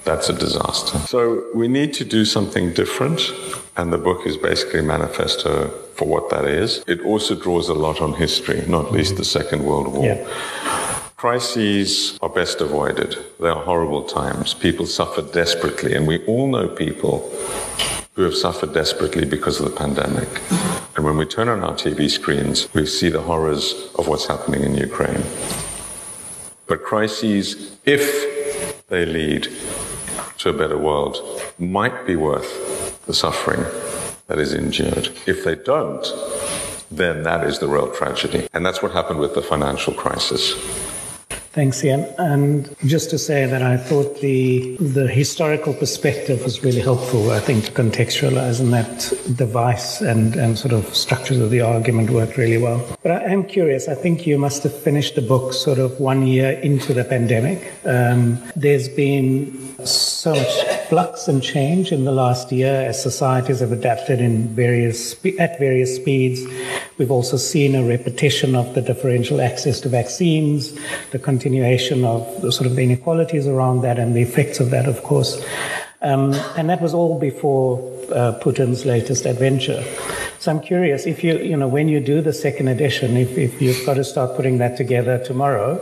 That's 0.03 0.29
a 0.29 0.33
disaster. 0.33 0.99
So 1.07 1.47
we 1.55 1.67
need 1.67 1.93
to 1.95 2.05
do 2.05 2.25
something 2.25 2.73
different, 2.73 3.21
and 3.75 3.91
the 3.91 3.97
book 3.97 4.27
is 4.27 4.37
basically 4.37 4.81
a 4.81 4.83
manifesto 4.83 5.69
for 5.95 6.05
what 6.07 6.29
that 6.29 6.45
is. 6.45 6.83
It 6.87 7.01
also 7.01 7.33
draws 7.35 7.69
a 7.69 7.73
lot 7.73 8.01
on 8.01 8.13
history, 8.13 8.63
not 8.67 8.91
least 8.91 9.15
the 9.15 9.25
Second 9.25 9.63
World 9.63 9.87
War. 9.93 10.05
Yeah. 10.05 10.82
Crises 11.23 12.19
are 12.21 12.27
best 12.27 12.59
avoided. 12.59 13.15
They 13.39 13.47
are 13.47 13.63
horrible 13.63 14.03
times. 14.03 14.53
People 14.53 14.85
suffer 14.85 15.21
desperately, 15.21 15.95
and 15.95 16.05
we 16.05 16.21
all 16.25 16.47
know 16.47 16.67
people 16.67 17.19
who 18.15 18.23
have 18.23 18.35
suffered 18.35 18.73
desperately 18.73 19.23
because 19.23 19.57
of 19.57 19.71
the 19.71 19.77
pandemic. 19.77 20.27
And 20.97 21.05
when 21.05 21.15
we 21.15 21.25
turn 21.25 21.47
on 21.47 21.63
our 21.63 21.75
TV 21.75 22.11
screens, 22.11 22.67
we 22.73 22.85
see 22.85 23.07
the 23.07 23.21
horrors 23.21 23.73
of 23.95 24.09
what's 24.09 24.27
happening 24.27 24.63
in 24.63 24.75
Ukraine. 24.75 25.23
But 26.67 26.83
crises, 26.83 27.77
if 27.85 28.85
they 28.89 29.05
lead 29.05 29.47
to 30.39 30.49
a 30.49 30.53
better 30.61 30.77
world, 30.77 31.15
might 31.57 32.05
be 32.05 32.17
worth 32.17 33.01
the 33.05 33.13
suffering 33.13 33.63
that 34.27 34.39
is 34.39 34.53
endured. 34.53 35.07
If 35.25 35.45
they 35.45 35.55
don't, 35.55 36.05
then 36.91 37.23
that 37.23 37.47
is 37.47 37.59
the 37.59 37.69
real 37.69 37.89
tragedy. 37.95 38.45
And 38.53 38.65
that's 38.65 38.81
what 38.83 38.91
happened 38.91 39.19
with 39.19 39.35
the 39.35 39.41
financial 39.41 39.93
crisis. 39.93 40.53
Thanks, 41.53 41.83
Ian. 41.83 42.07
And 42.17 42.75
just 42.83 43.11
to 43.11 43.19
say 43.19 43.45
that 43.45 43.61
I 43.61 43.77
thought 43.77 44.21
the 44.21 44.75
the 44.77 45.07
historical 45.07 45.75
perspective 45.75 46.43
was 46.43 46.63
really 46.63 46.81
helpful, 46.81 47.29
I 47.29 47.39
think, 47.39 47.65
to 47.65 47.71
contextualize 47.71 48.59
and 48.59 48.73
that 48.73 49.13
device 49.37 50.01
and, 50.01 50.35
and 50.35 50.57
sort 50.57 50.73
of 50.73 50.95
structures 50.95 51.37
of 51.37 51.51
the 51.51 51.61
argument 51.61 52.09
worked 52.09 52.37
really 52.37 52.57
well. 52.57 52.83
But 53.03 53.11
I 53.11 53.25
am 53.25 53.43
curious, 53.43 53.87
I 53.87 53.93
think 53.93 54.25
you 54.25 54.39
must 54.39 54.63
have 54.63 54.73
finished 54.73 55.13
the 55.13 55.21
book 55.21 55.53
sort 55.53 55.77
of 55.77 55.99
one 55.99 56.25
year 56.25 56.53
into 56.61 56.91
the 56.91 57.03
pandemic. 57.03 57.71
Um, 57.85 58.39
there's 58.55 58.89
been 58.89 59.53
so 59.85 60.33
much 60.33 60.72
flux 60.89 61.27
and 61.27 61.41
change 61.41 61.91
in 61.91 62.05
the 62.05 62.11
last 62.11 62.51
year 62.51 62.73
as 62.89 63.01
societies 63.01 63.59
have 63.59 63.71
adapted 63.71 64.19
in 64.19 64.47
various 64.49 65.13
at 65.39 65.59
various 65.59 65.95
speeds. 65.95 66.41
We've 66.97 67.11
also 67.11 67.37
seen 67.37 67.75
a 67.75 67.83
repetition 67.83 68.55
of 68.55 68.73
the 68.75 68.81
differential 68.81 69.41
access 69.41 69.79
to 69.81 69.89
vaccines, 69.89 70.77
the 71.11 71.19
continuation 71.19 72.03
of 72.03 72.41
the 72.41 72.51
sort 72.51 72.67
of 72.67 72.75
the 72.75 72.83
inequalities 72.83 73.47
around 73.47 73.81
that, 73.81 73.99
and 73.99 74.15
the 74.15 74.21
effects 74.21 74.59
of 74.59 74.69
that, 74.71 74.87
of 74.87 75.03
course. 75.03 75.43
Um, 76.01 76.33
and 76.57 76.69
that 76.69 76.81
was 76.81 76.93
all 76.93 77.17
before 77.19 77.79
uh, 78.11 78.37
Putin's 78.41 78.85
latest 78.85 79.25
adventure. 79.25 79.83
So 80.43 80.51
I'm 80.51 80.59
curious 80.59 81.05
if 81.05 81.23
you, 81.23 81.37
you 81.37 81.55
know, 81.55 81.69
when 81.69 81.87
you 81.87 82.01
do 82.01 82.19
the 82.19 82.33
second 82.33 82.67
edition, 82.67 83.15
if, 83.15 83.37
if 83.37 83.61
you've 83.61 83.85
got 83.85 83.93
to 83.93 84.03
start 84.03 84.35
putting 84.35 84.57
that 84.57 84.75
together 84.75 85.23
tomorrow, 85.23 85.79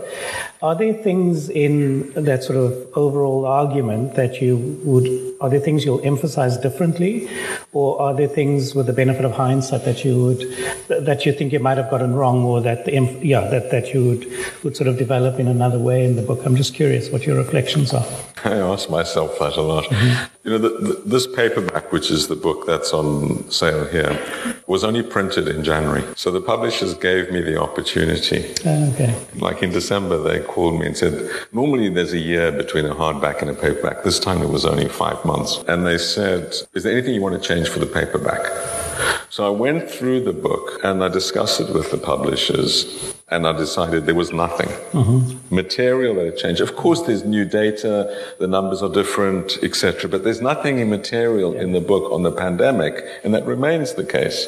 are 0.62 0.76
there 0.76 0.94
things 0.94 1.50
in 1.50 2.14
that 2.14 2.44
sort 2.44 2.60
of 2.60 2.72
overall 2.96 3.48
argument 3.48 4.14
that 4.14 4.40
you 4.40 4.58
would, 4.84 5.08
are 5.42 5.50
there 5.50 5.60
things 5.60 5.84
you'll 5.84 6.06
emphasize 6.06 6.58
differently? 6.58 7.28
Or 7.74 8.00
are 8.00 8.14
there 8.14 8.28
things 8.28 8.76
with 8.76 8.86
the 8.86 8.94
benefit 8.94 9.26
of 9.26 9.32
hindsight 9.32 9.84
that 9.86 10.06
you 10.06 10.24
would, 10.26 10.42
that 10.90 11.26
you 11.26 11.34
think 11.34 11.54
you 11.54 11.60
might 11.60 11.80
have 11.80 11.90
gotten 11.90 12.14
wrong 12.14 12.44
or 12.44 12.62
that, 12.62 12.86
the, 12.86 12.92
yeah, 13.24 13.48
that, 13.48 13.72
that 13.72 13.96
you 13.96 14.06
would, 14.06 14.64
would 14.64 14.78
sort 14.78 14.90
of 14.90 15.00
develop 15.00 15.40
in 15.40 15.48
another 15.48 15.80
way 15.80 16.06
in 16.06 16.18
the 16.18 16.22
book? 16.22 16.46
I'm 16.46 16.56
just 16.56 16.76
curious 16.76 17.10
what 17.10 17.26
your 17.26 17.36
reflections 17.36 17.96
are. 17.96 18.06
I 18.46 18.58
ask 18.58 18.92
myself 18.92 19.40
that 19.40 19.58
a 19.58 19.62
lot. 19.64 19.86
Mm-hmm. 19.86 20.31
You 20.44 20.52
know, 20.52 20.58
the, 20.58 20.70
the, 20.70 21.02
this 21.06 21.28
paperback, 21.28 21.92
which 21.92 22.10
is 22.10 22.28
the 22.28 22.36
book 22.36 22.66
that's 22.66 22.94
on 22.94 23.50
sale 23.52 23.86
here, 23.86 24.20
was 24.66 24.84
only 24.84 25.04
printed 25.04 25.48
in 25.48 25.64
January. 25.64 26.04
So 26.16 26.32
the 26.32 26.42
publishers 26.42 26.96
gave 26.96 27.32
me 27.32 27.42
the 27.42 27.62
opportunity. 27.62 28.52
Uh, 28.66 28.92
okay. 28.92 29.16
Like 29.36 29.62
in 29.62 29.72
December, 29.72 30.18
they 30.18 30.40
called 30.40 30.80
me 30.80 30.88
and 30.88 30.98
said, 30.98 31.30
normally 31.52 31.90
there's 31.90 32.14
a 32.14 32.20
year 32.20 32.52
between 32.52 32.86
a 32.88 32.96
hardback 32.96 33.42
and 33.42 33.52
a 33.52 33.54
paperback. 33.54 34.04
This 34.04 34.20
time 34.20 34.42
it 34.42 34.50
was 34.50 34.66
only 34.66 34.90
five 34.90 35.24
months. 35.26 35.64
And 35.68 35.86
they 35.86 36.00
said, 36.00 36.56
is 36.74 36.84
there 36.84 36.92
anything 36.92 37.14
you 37.14 37.22
want 37.22 37.40
to 37.40 37.48
change 37.48 37.70
for 37.70 37.78
the 37.78 37.86
paperback? 37.86 38.42
So 39.30 39.46
I 39.46 39.50
went 39.50 39.90
through 39.90 40.24
the 40.24 40.34
book 40.34 40.80
and 40.84 41.04
I 41.04 41.08
discussed 41.08 41.62
it 41.62 41.74
with 41.74 41.92
the 41.92 41.98
publishers 41.98 43.16
and 43.32 43.48
I 43.48 43.54
decided 43.54 44.06
there 44.06 44.14
was 44.14 44.34
nothing 44.34 44.68
mm-hmm. 44.68 45.56
material 45.56 46.16
that 46.16 46.26
had 46.26 46.38
changed. 46.38 46.62
Of 46.62 46.76
course, 46.76 47.02
there's 47.04 47.24
new 47.24 47.46
data, 47.46 48.14
the 48.40 48.48
numbers 48.48 48.84
are 48.84 48.92
different, 48.92 49.58
etc. 49.64 50.10
But 50.10 50.24
there's 50.26 50.42
nothing 50.42 50.80
immaterial 50.80 51.56
yeah. 51.56 51.62
in 51.62 51.72
the 51.72 51.82
book 51.82 52.12
on 52.12 52.24
the 52.24 52.32
pandemic, 52.32 53.04
and 53.24 53.34
that 53.34 53.46
remains 53.46 53.94
the 53.94 54.04
case 54.04 54.46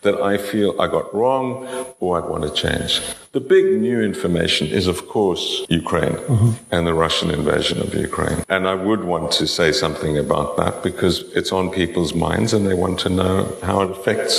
that 0.00 0.20
I 0.20 0.38
feel 0.38 0.80
I 0.80 0.88
got 0.88 1.14
wrong 1.14 1.66
or 2.00 2.20
I'd 2.20 2.28
want 2.28 2.42
to 2.44 2.50
change. 2.50 3.00
The 3.32 3.40
big 3.40 3.64
new 3.80 4.02
information 4.02 4.66
is, 4.66 4.86
of 4.86 5.08
course, 5.08 5.64
Ukraine 5.70 6.12
mm-hmm. 6.12 6.50
and 6.70 6.86
the 6.86 6.92
Russian 6.92 7.30
invasion 7.30 7.80
of 7.80 7.94
Ukraine. 7.94 8.44
And 8.50 8.68
I 8.68 8.74
would 8.74 9.04
want 9.04 9.32
to 9.32 9.46
say 9.46 9.72
something 9.72 10.18
about 10.18 10.58
that 10.58 10.82
because 10.82 11.20
it's 11.34 11.50
on 11.50 11.70
people's 11.70 12.14
minds 12.14 12.52
and 12.52 12.66
they 12.66 12.74
want 12.74 12.98
to 13.00 13.08
know 13.08 13.50
how 13.62 13.80
it 13.80 13.90
affects 13.90 14.36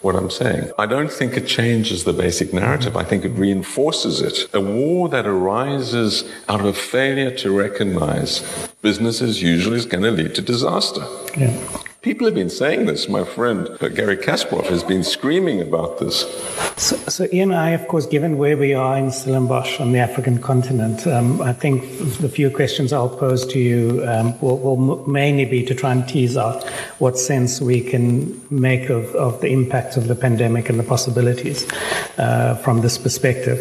what 0.00 0.14
I'm 0.14 0.30
saying. 0.30 0.70
I 0.78 0.86
don't 0.86 1.10
think 1.10 1.36
it 1.36 1.48
changes 1.48 2.04
the 2.04 2.12
basic 2.12 2.52
narrative. 2.52 2.96
I 2.96 3.02
think 3.02 3.24
it 3.24 3.32
reinforces 3.36 4.20
it. 4.20 4.48
A 4.54 4.60
war 4.60 5.08
that 5.08 5.26
arises 5.26 6.24
out 6.48 6.64
of 6.64 6.76
failure 6.76 7.30
to 7.36 7.56
recognize 7.56 8.42
business 8.82 9.22
as 9.22 9.42
usual 9.42 9.74
is 9.74 9.86
going 9.86 10.02
to 10.04 10.10
lead 10.10 10.34
to 10.34 10.42
disaster. 10.42 11.06
Yeah. 11.36 11.56
People 12.06 12.24
have 12.28 12.36
been 12.36 12.50
saying 12.50 12.86
this. 12.86 13.08
My 13.08 13.24
friend 13.24 13.68
uh, 13.80 13.88
Garry 13.88 14.16
Kasparov 14.16 14.66
has 14.66 14.84
been 14.84 15.02
screaming 15.02 15.60
about 15.60 15.98
this. 15.98 16.20
So, 16.76 16.94
so, 17.08 17.26
Ian 17.32 17.52
I, 17.52 17.70
of 17.70 17.88
course, 17.88 18.06
given 18.06 18.38
where 18.38 18.56
we 18.56 18.74
are 18.74 18.96
in 18.96 19.10
Stellenbosch 19.10 19.80
on 19.80 19.90
the 19.90 19.98
African 19.98 20.40
continent, 20.40 21.04
um, 21.08 21.42
I 21.42 21.52
think 21.52 21.82
the 22.18 22.28
few 22.28 22.48
questions 22.48 22.92
I'll 22.92 23.08
pose 23.08 23.44
to 23.46 23.58
you 23.58 24.04
um, 24.06 24.40
will, 24.40 24.58
will, 24.58 25.04
mainly 25.08 25.46
be 25.46 25.64
to 25.64 25.74
try 25.74 25.90
and 25.90 26.08
tease 26.08 26.36
out 26.36 26.62
what 27.00 27.18
sense 27.18 27.60
we 27.60 27.80
can 27.80 28.40
make 28.50 28.88
of, 28.88 29.12
of 29.16 29.40
the 29.40 29.48
impact 29.48 29.96
of 29.96 30.06
the 30.06 30.14
pandemic 30.14 30.68
and 30.68 30.78
the 30.78 30.84
possibilities 30.84 31.68
uh, 32.18 32.54
from 32.62 32.82
this 32.82 32.98
perspective. 32.98 33.58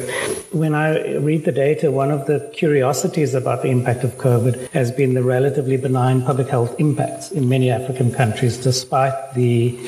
When 0.51 0.75
I 0.75 1.15
read 1.17 1.45
the 1.45 1.51
data, 1.51 1.89
one 1.89 2.11
of 2.11 2.27
the 2.27 2.51
curiosities 2.53 3.33
about 3.33 3.63
the 3.63 3.69
impact 3.69 4.03
of 4.03 4.11
COVID 4.17 4.69
has 4.69 4.91
been 4.91 5.15
the 5.15 5.23
relatively 5.23 5.77
benign 5.77 6.21
public 6.21 6.47
health 6.47 6.79
impacts 6.79 7.31
in 7.31 7.49
many 7.49 7.71
African 7.71 8.11
countries 8.11 8.34
countries, 8.35 8.57
despite 8.57 9.33
the 9.33 9.79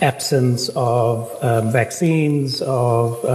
absence 0.00 0.70
of 0.76 1.28
um, 1.42 1.72
vaccines, 1.72 2.62
of 2.62 3.24
uh, 3.24 3.28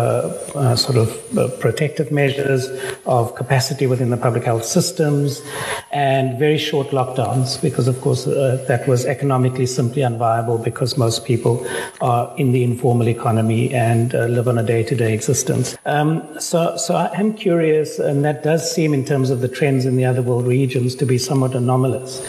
uh, 0.56 0.76
sort 0.78 0.98
of 0.98 1.38
uh, 1.38 1.50
protective 1.60 2.10
measures, 2.10 2.70
of 3.06 3.36
capacity 3.36 3.86
within 3.86 4.12
the 4.12 4.18
public 4.18 4.46
health 4.46 4.64
systems, 4.64 5.42
and 5.92 6.40
very 6.40 6.58
short 6.58 6.88
lockdowns, 6.92 7.62
because 7.62 7.90
of 7.90 8.00
course 8.00 8.28
uh, 8.28 8.64
that 8.70 8.88
was 8.88 9.06
economically 9.06 9.66
simply 9.66 10.04
unviable 10.04 10.64
because 10.64 10.98
most 10.98 11.26
people 11.26 11.68
are 12.00 12.34
in 12.38 12.54
the 12.54 12.64
informal 12.64 13.10
economy 13.10 13.74
and 13.74 14.16
uh, 14.16 14.26
live 14.28 14.48
on 14.48 14.58
a 14.58 14.64
day-to-day 14.64 15.14
existence. 15.14 15.78
Um, 15.86 16.24
so, 16.40 16.78
so 16.78 16.96
I 16.96 17.10
am 17.20 17.34
curious, 17.34 18.00
and 18.00 18.24
that 18.24 18.44
does 18.44 18.74
seem 18.74 18.94
in 18.94 19.04
terms 19.04 19.32
of 19.32 19.42
the 19.42 19.50
trends 19.50 19.86
in 19.86 19.98
the 19.98 20.06
other 20.06 20.22
world 20.22 20.48
regions 20.48 20.96
to 20.96 21.06
be 21.06 21.18
somewhat 21.18 21.56
anomalous. 21.56 22.26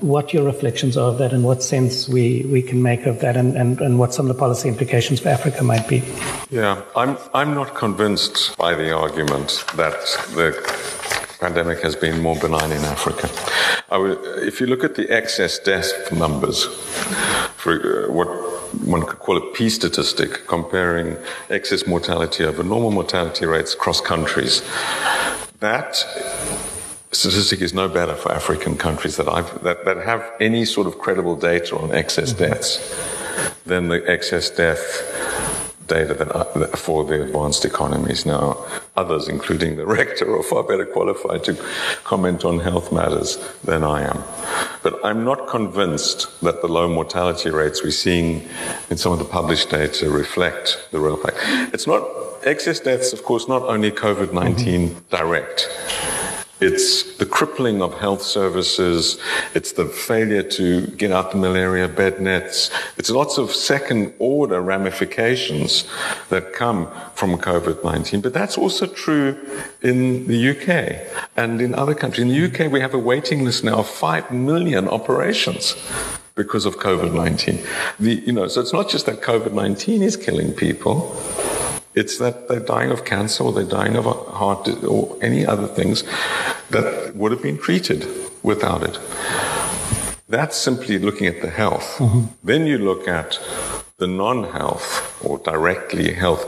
What 0.00 0.34
your 0.34 0.44
reflections 0.44 0.96
are 0.96 1.08
of 1.12 1.18
that, 1.18 1.32
and 1.32 1.44
what 1.44 1.62
sense 1.74 2.08
we, 2.08 2.24
we 2.54 2.62
can 2.62 2.80
make 2.90 3.02
of 3.06 3.16
that, 3.24 3.36
and, 3.36 3.50
and, 3.60 3.80
and 3.80 3.98
what 3.98 4.14
some 4.14 4.26
of 4.28 4.32
the 4.34 4.40
policy 4.46 4.68
implications 4.68 5.18
for 5.20 5.30
Africa 5.38 5.62
might 5.64 5.86
be. 5.88 5.98
Yeah, 6.50 6.82
I'm, 6.94 7.18
I'm 7.40 7.52
not 7.60 7.74
convinced 7.74 8.56
by 8.56 8.72
the 8.74 8.88
argument 9.04 9.64
that 9.82 9.98
the 10.38 10.48
pandemic 11.40 11.78
has 11.82 11.96
been 11.96 12.22
more 12.22 12.36
benign 12.36 12.70
in 12.78 12.84
Africa. 12.96 13.26
Would, 13.90 14.18
if 14.50 14.60
you 14.60 14.66
look 14.66 14.84
at 14.84 14.94
the 14.94 15.06
excess 15.10 15.58
death 15.58 15.90
numbers, 16.12 16.58
for 17.62 17.72
uh, 17.72 18.12
what 18.18 18.28
one 18.94 19.02
could 19.08 19.18
call 19.18 19.36
a 19.36 19.52
P 19.52 19.68
statistic, 19.68 20.46
comparing 20.46 21.16
excess 21.50 21.86
mortality 21.86 22.44
over 22.44 22.62
normal 22.62 22.90
mortality 22.90 23.46
rates 23.46 23.74
across 23.74 24.00
countries, 24.00 24.62
that 25.60 25.92
statistic 27.14 27.60
is 27.60 27.72
no 27.72 27.88
better 27.88 28.14
for 28.14 28.32
African 28.32 28.76
countries 28.76 29.16
that, 29.16 29.28
I've, 29.28 29.62
that, 29.62 29.84
that 29.84 29.98
have 29.98 30.30
any 30.40 30.64
sort 30.64 30.86
of 30.86 30.98
credible 30.98 31.36
data 31.36 31.76
on 31.78 31.92
excess 31.92 32.32
mm-hmm. 32.32 32.52
deaths 32.52 33.62
than 33.64 33.88
the 33.88 34.08
excess 34.10 34.50
death 34.50 35.10
data 35.86 36.14
that, 36.14 36.78
for 36.78 37.04
the 37.04 37.22
advanced 37.22 37.64
economies. 37.64 38.24
Now, 38.24 38.64
others, 38.96 39.28
including 39.28 39.76
the 39.76 39.86
rector, 39.98 40.34
are 40.34 40.42
far 40.42 40.62
better 40.62 40.86
qualified 40.86 41.44
to 41.44 41.62
comment 42.04 42.44
on 42.44 42.58
health 42.60 42.92
matters 42.92 43.36
than 43.62 43.82
I 43.82 44.02
am. 44.02 44.22
But 44.82 45.04
I'm 45.04 45.24
not 45.24 45.48
convinced 45.48 46.40
that 46.40 46.62
the 46.62 46.68
low 46.68 46.88
mortality 46.88 47.50
rates 47.50 47.82
we're 47.82 47.90
seeing 47.90 48.48
in 48.90 48.96
some 48.96 49.12
of 49.12 49.18
the 49.18 49.24
published 49.24 49.70
data 49.70 50.10
reflect 50.10 50.88
the 50.90 51.00
real 51.00 51.16
fact. 51.16 51.36
It's 51.74 51.86
not 51.86 52.06
excess 52.44 52.80
deaths, 52.80 53.12
of 53.12 53.22
course, 53.24 53.48
not 53.48 53.62
only 53.62 53.90
COVID 53.90 54.32
19 54.32 54.88
mm-hmm. 54.88 55.16
direct. 55.16 55.68
It's 56.60 57.16
the 57.16 57.26
crippling 57.26 57.82
of 57.82 57.98
health 57.98 58.22
services. 58.22 59.18
It's 59.54 59.72
the 59.72 59.86
failure 59.86 60.42
to 60.42 60.86
get 60.86 61.10
out 61.10 61.32
the 61.32 61.36
malaria 61.36 61.88
bed 61.88 62.20
nets. 62.20 62.70
It's 62.96 63.10
lots 63.10 63.38
of 63.38 63.52
second 63.52 64.14
order 64.18 64.62
ramifications 64.62 65.84
that 66.28 66.52
come 66.52 66.88
from 67.14 67.38
COVID-19. 67.38 68.22
But 68.22 68.32
that's 68.32 68.56
also 68.56 68.86
true 68.86 69.36
in 69.82 70.26
the 70.28 70.50
UK 70.50 71.28
and 71.36 71.60
in 71.60 71.74
other 71.74 71.94
countries. 71.94 72.22
In 72.22 72.28
the 72.28 72.44
UK, 72.46 72.70
we 72.70 72.80
have 72.80 72.94
a 72.94 72.98
waiting 72.98 73.44
list 73.44 73.64
now 73.64 73.78
of 73.78 73.88
5 73.88 74.30
million 74.30 74.88
operations 74.88 75.74
because 76.36 76.66
of 76.66 76.76
COVID-19. 76.76 77.66
The, 77.98 78.14
you 78.26 78.32
know, 78.32 78.46
so 78.48 78.60
it's 78.60 78.72
not 78.72 78.88
just 78.88 79.06
that 79.06 79.22
COVID-19 79.22 80.02
is 80.02 80.16
killing 80.16 80.52
people. 80.52 81.16
It's 81.94 82.18
that 82.18 82.48
they're 82.48 82.60
dying 82.60 82.90
of 82.90 83.04
cancer 83.04 83.44
or 83.44 83.52
they're 83.52 83.64
dying 83.64 83.96
of 83.96 84.04
heart 84.04 84.68
or 84.84 85.16
any 85.22 85.46
other 85.46 85.66
things 85.66 86.02
that 86.70 87.14
would 87.14 87.32
have 87.32 87.42
been 87.42 87.58
treated 87.58 88.06
without 88.42 88.82
it. 88.82 88.98
That's 90.28 90.56
simply 90.56 90.98
looking 90.98 91.26
at 91.26 91.40
the 91.40 91.50
health. 91.50 91.96
Mm-hmm. 91.98 92.24
Then 92.42 92.66
you 92.66 92.78
look 92.78 93.06
at 93.06 93.38
the 93.98 94.06
non-health 94.06 95.24
or 95.24 95.38
directly 95.38 96.14
health 96.14 96.44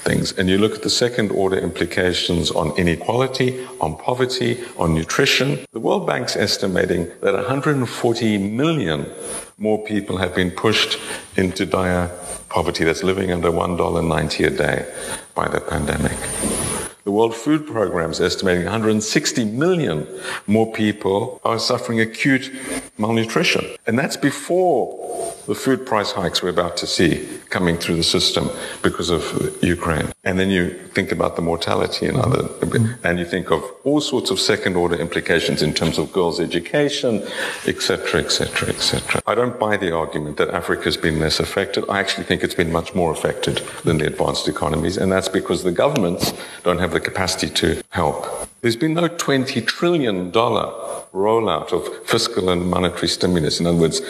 things, 0.00 0.32
and 0.32 0.48
you 0.48 0.58
look 0.58 0.74
at 0.74 0.82
the 0.82 0.90
second 0.90 1.30
order 1.30 1.58
implications 1.58 2.50
on 2.50 2.76
inequality, 2.76 3.66
on 3.80 3.96
poverty, 3.96 4.62
on 4.76 4.94
nutrition. 4.94 5.64
The 5.72 5.80
World 5.80 6.06
Bank's 6.06 6.36
estimating 6.36 7.10
that 7.20 7.34
140 7.34 8.38
million 8.38 9.10
more 9.58 9.84
people 9.84 10.16
have 10.18 10.34
been 10.34 10.50
pushed 10.50 10.98
into 11.36 11.66
dire 11.66 12.10
poverty 12.48 12.84
that's 12.84 13.02
living 13.02 13.30
under 13.30 13.50
$1.90 13.50 14.46
a 14.46 14.50
day 14.50 14.94
by 15.34 15.48
the 15.48 15.60
pandemic. 15.60 16.59
The 17.04 17.10
World 17.10 17.34
Food 17.34 17.66
Programme 17.66 18.10
is 18.10 18.20
estimating 18.20 18.64
160 18.64 19.44
million 19.46 20.06
more 20.46 20.70
people 20.70 21.40
are 21.44 21.58
suffering 21.58 21.98
acute 21.98 22.52
malnutrition. 22.98 23.64
And 23.86 23.98
that's 23.98 24.18
before 24.18 25.34
the 25.46 25.54
food 25.54 25.86
price 25.86 26.12
hikes 26.12 26.42
we're 26.42 26.50
about 26.50 26.76
to 26.76 26.86
see 26.86 27.26
coming 27.48 27.78
through 27.78 27.96
the 27.96 28.02
system 28.02 28.50
because 28.82 29.08
of 29.08 29.22
Ukraine. 29.62 30.12
And 30.22 30.38
then 30.38 30.50
you 30.50 30.70
think 30.88 31.12
about 31.12 31.36
the 31.36 31.42
mortality 31.42 32.06
and 32.06 32.18
other, 32.18 32.42
mm-hmm. 32.42 33.06
and 33.06 33.18
you 33.18 33.24
think 33.24 33.50
of 33.50 33.64
all 33.84 34.02
sorts 34.02 34.30
of 34.30 34.38
second 34.38 34.76
order 34.76 34.94
implications 34.94 35.62
in 35.62 35.72
terms 35.72 35.96
of 35.96 36.12
girls' 36.12 36.38
education, 36.38 37.26
etc., 37.66 38.20
etc., 38.20 38.68
etc. 38.68 39.22
I 39.26 39.34
don't 39.34 39.58
buy 39.58 39.78
the 39.78 39.96
argument 39.96 40.36
that 40.36 40.50
Africa 40.50 40.84
has 40.84 40.98
been 40.98 41.18
less 41.20 41.40
affected. 41.40 41.84
I 41.88 42.00
actually 42.00 42.24
think 42.24 42.42
it's 42.42 42.54
been 42.54 42.70
much 42.70 42.94
more 42.94 43.12
affected 43.12 43.62
than 43.84 43.96
the 43.96 44.06
advanced 44.08 44.46
economies, 44.46 44.98
and 44.98 45.10
that's 45.10 45.30
because 45.30 45.64
the 45.64 45.72
governments 45.72 46.34
don't 46.64 46.80
have 46.80 46.92
the 46.92 47.00
capacity 47.00 47.48
to 47.54 47.82
help. 47.88 48.26
There's 48.60 48.76
been 48.76 48.92
no 48.92 49.08
$20 49.08 49.66
trillion 49.66 50.30
rollout 50.32 51.72
of 51.72 52.06
fiscal 52.06 52.50
and 52.50 52.68
monetary 52.68 53.08
stimulus. 53.08 53.58
In 53.58 53.66
other 53.66 53.78
words, 53.78 54.02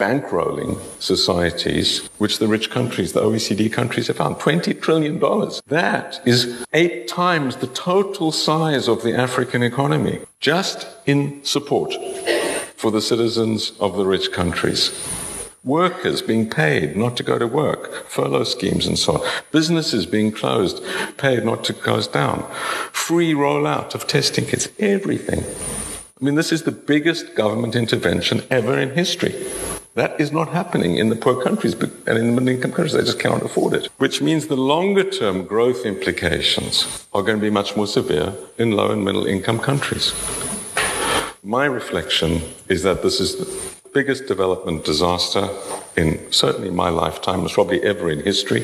bankrolling 0.00 0.80
societies, 0.98 2.08
which 2.16 2.38
the 2.38 2.48
rich 2.48 2.70
countries, 2.70 3.12
the 3.12 3.20
OECD 3.20 3.70
countries 3.70 4.06
have 4.06 4.16
found. 4.16 4.36
$20 4.36 4.80
trillion. 4.80 5.18
That 5.66 6.20
is 6.24 6.64
eight 6.72 7.06
times 7.06 7.56
the 7.56 7.66
total 7.66 8.32
size 8.32 8.88
of 8.88 9.02
the 9.02 9.14
African 9.14 9.62
economy, 9.62 10.20
just 10.40 10.88
in 11.04 11.44
support 11.44 11.94
for 12.76 12.90
the 12.90 13.02
citizens 13.02 13.72
of 13.78 13.96
the 13.96 14.06
rich 14.06 14.32
countries 14.32 14.90
workers 15.62 16.22
being 16.22 16.48
paid 16.48 16.96
not 16.96 17.16
to 17.18 17.22
go 17.22 17.38
to 17.38 17.46
work, 17.46 18.08
furlough 18.08 18.44
schemes 18.44 18.86
and 18.86 18.98
so 18.98 19.16
on, 19.16 19.28
businesses 19.52 20.06
being 20.06 20.32
closed, 20.32 20.82
paid 21.18 21.44
not 21.44 21.64
to 21.64 21.74
close 21.74 22.08
down, 22.08 22.42
free 22.92 23.34
rollout 23.34 23.94
of 23.94 24.06
testing 24.06 24.46
kits, 24.46 24.68
everything. 24.78 25.44
I 26.20 26.24
mean, 26.24 26.34
this 26.34 26.52
is 26.52 26.62
the 26.62 26.72
biggest 26.72 27.34
government 27.34 27.74
intervention 27.74 28.42
ever 28.50 28.78
in 28.78 28.94
history. 28.94 29.34
That 29.94 30.20
is 30.20 30.30
not 30.30 30.48
happening 30.48 30.96
in 30.96 31.08
the 31.08 31.16
poor 31.16 31.42
countries 31.42 31.74
and 31.74 32.16
in 32.16 32.26
the 32.26 32.40
middle 32.40 32.48
income 32.48 32.70
countries. 32.70 32.92
They 32.92 33.02
just 33.02 33.18
cannot 33.18 33.42
afford 33.42 33.74
it. 33.74 33.86
Which 33.98 34.22
means 34.22 34.46
the 34.46 34.56
longer 34.56 35.02
term 35.02 35.44
growth 35.44 35.84
implications 35.84 37.06
are 37.12 37.22
going 37.22 37.38
to 37.38 37.42
be 37.42 37.50
much 37.50 37.76
more 37.76 37.88
severe 37.88 38.34
in 38.56 38.70
low 38.70 38.92
and 38.92 39.04
middle 39.04 39.26
income 39.26 39.58
countries. 39.58 40.14
My 41.42 41.64
reflection 41.64 42.42
is 42.68 42.84
that 42.84 43.02
this 43.02 43.18
is 43.18 43.36
the 43.36 43.80
biggest 43.92 44.26
development 44.26 44.84
disaster 44.84 45.48
in 45.96 46.32
certainly 46.32 46.70
my 46.70 46.88
lifetime, 46.88 47.44
it's 47.44 47.54
probably 47.54 47.82
ever 47.82 48.08
in 48.10 48.20
history. 48.22 48.62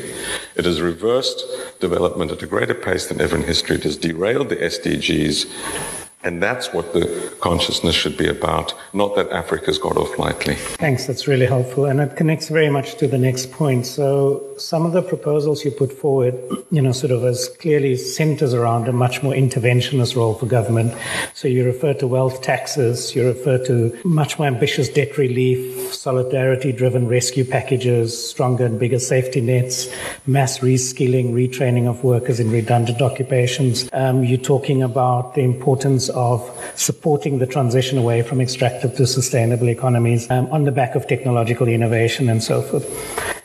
It 0.55 0.63
has 0.63 0.81
reversed 0.81 1.43
development 1.81 2.31
at 2.31 2.41
a 2.41 2.47
greater 2.47 2.73
pace 2.73 3.07
than 3.07 3.19
ever 3.19 3.35
in 3.35 3.43
history. 3.43 3.75
It 3.75 3.83
has 3.83 3.97
derailed 3.97 4.49
the 4.49 4.55
SDGs 4.55 6.06
and 6.23 6.41
that's 6.41 6.73
what 6.73 6.93
the 6.93 7.33
consciousness 7.39 7.95
should 7.95 8.17
be 8.17 8.27
about, 8.27 8.73
not 8.91 9.15
that 9.15 9.29
Africa's 9.31 9.77
got 9.77 9.97
off 9.97 10.17
lightly. 10.17 10.55
Thanks, 10.55 11.05
that's 11.05 11.27
really 11.27 11.45
helpful. 11.45 11.85
And 11.85 11.99
it 11.99 12.15
connects 12.17 12.49
very 12.49 12.69
much 12.69 12.95
to 12.95 13.07
the 13.07 13.19
next 13.19 13.51
point. 13.51 13.85
So, 13.85 14.43
some 14.57 14.85
of 14.87 14.93
the 14.93 15.03
proposals 15.03 15.63
you 15.63 15.69
put 15.69 15.93
forward, 15.93 16.33
you 16.71 16.81
know, 16.81 16.91
sort 16.91 17.11
of 17.11 17.23
as 17.23 17.47
clearly 17.59 17.95
centers 17.95 18.55
around 18.55 18.87
a 18.87 18.91
much 18.91 19.21
more 19.21 19.33
interventionist 19.33 20.15
role 20.15 20.33
for 20.33 20.47
government. 20.47 20.95
So, 21.35 21.47
you 21.47 21.63
refer 21.63 21.93
to 21.93 22.07
wealth 22.07 22.41
taxes, 22.41 23.15
you 23.15 23.25
refer 23.25 23.63
to 23.65 23.97
much 24.03 24.39
more 24.39 24.47
ambitious 24.47 24.89
debt 24.89 25.17
relief, 25.19 25.93
solidarity 25.93 26.71
driven 26.71 27.07
rescue 27.07 27.45
packages, 27.45 28.29
stronger 28.29 28.65
and 28.65 28.79
bigger 28.79 28.99
safety 28.99 29.39
nets, 29.39 29.87
mass 30.25 30.59
reskilling, 30.59 31.31
retraining 31.31 31.87
of 31.87 32.03
workers 32.03 32.39
in 32.39 32.49
redundant 32.49 33.03
occupations. 33.03 33.87
Um, 33.93 34.23
you're 34.23 34.39
talking 34.39 34.81
about 34.81 35.35
the 35.35 35.41
importance 35.41 36.06
of 36.09 36.39
supporting 36.75 37.39
the 37.39 37.47
transition 37.47 37.97
away 37.97 38.21
from 38.21 38.41
extractive 38.41 38.95
to 38.97 39.07
sustainable 39.07 39.69
economies 39.69 40.29
um, 40.29 40.47
on 40.47 40.63
the 40.63 40.71
back 40.71 40.95
of 40.95 41.07
technological 41.07 41.67
innovation 41.67 42.29
and 42.29 42.43
so 42.43 42.61
forth. 42.61 42.85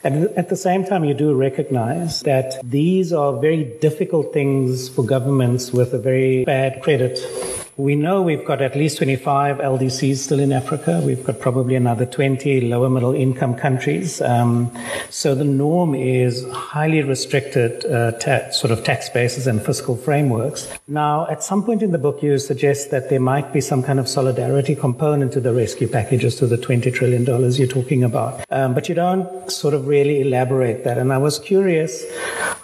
And 0.04 0.24
at 0.36 0.48
the 0.48 0.56
same 0.56 0.84
time, 0.84 1.04
you 1.04 1.14
do 1.14 1.32
recognize 1.34 2.20
that 2.22 2.60
these 2.64 3.12
are 3.12 3.38
very 3.38 3.64
difficult 3.80 4.32
things 4.32 4.88
for 4.88 5.04
governments 5.04 5.72
with 5.72 5.94
a 5.94 5.98
very 5.98 6.44
bad 6.44 6.82
credit 6.82 7.20
we 7.78 7.96
know 7.96 8.20
we've 8.20 8.44
got 8.44 8.60
at 8.60 8.76
least 8.76 8.98
25 8.98 9.56
LDCs 9.56 10.18
still 10.18 10.40
in 10.40 10.52
Africa. 10.52 11.00
We've 11.02 11.24
got 11.24 11.40
probably 11.40 11.74
another 11.74 12.04
20 12.04 12.60
lower 12.68 12.90
middle 12.90 13.14
income 13.14 13.54
countries. 13.54 14.20
Um, 14.20 14.70
so 15.08 15.34
the 15.34 15.44
norm 15.44 15.94
is 15.94 16.46
highly 16.52 17.02
restricted 17.02 17.86
uh, 17.86 18.12
ta- 18.12 18.50
sort 18.50 18.72
of 18.72 18.84
tax 18.84 19.08
bases 19.08 19.46
and 19.46 19.64
fiscal 19.64 19.96
frameworks. 19.96 20.70
Now, 20.86 21.26
at 21.28 21.42
some 21.42 21.64
point 21.64 21.82
in 21.82 21.92
the 21.92 21.98
book, 21.98 22.22
you 22.22 22.38
suggest 22.38 22.90
that 22.90 23.08
there 23.08 23.20
might 23.20 23.54
be 23.54 23.62
some 23.62 23.82
kind 23.82 23.98
of 23.98 24.06
solidarity 24.06 24.74
component 24.74 25.32
to 25.32 25.40
the 25.40 25.54
rescue 25.54 25.88
packages, 25.88 26.36
to 26.36 26.46
the 26.46 26.58
$20 26.58 26.92
trillion 26.92 27.24
you're 27.24 27.66
talking 27.66 28.04
about. 28.04 28.44
Um, 28.50 28.74
but 28.74 28.90
you 28.90 28.94
don't 28.94 29.50
sort 29.50 29.72
of 29.72 29.86
really 29.86 30.20
elaborate 30.20 30.84
that. 30.84 30.98
And 30.98 31.10
I 31.10 31.16
was 31.16 31.38
curious 31.38 32.04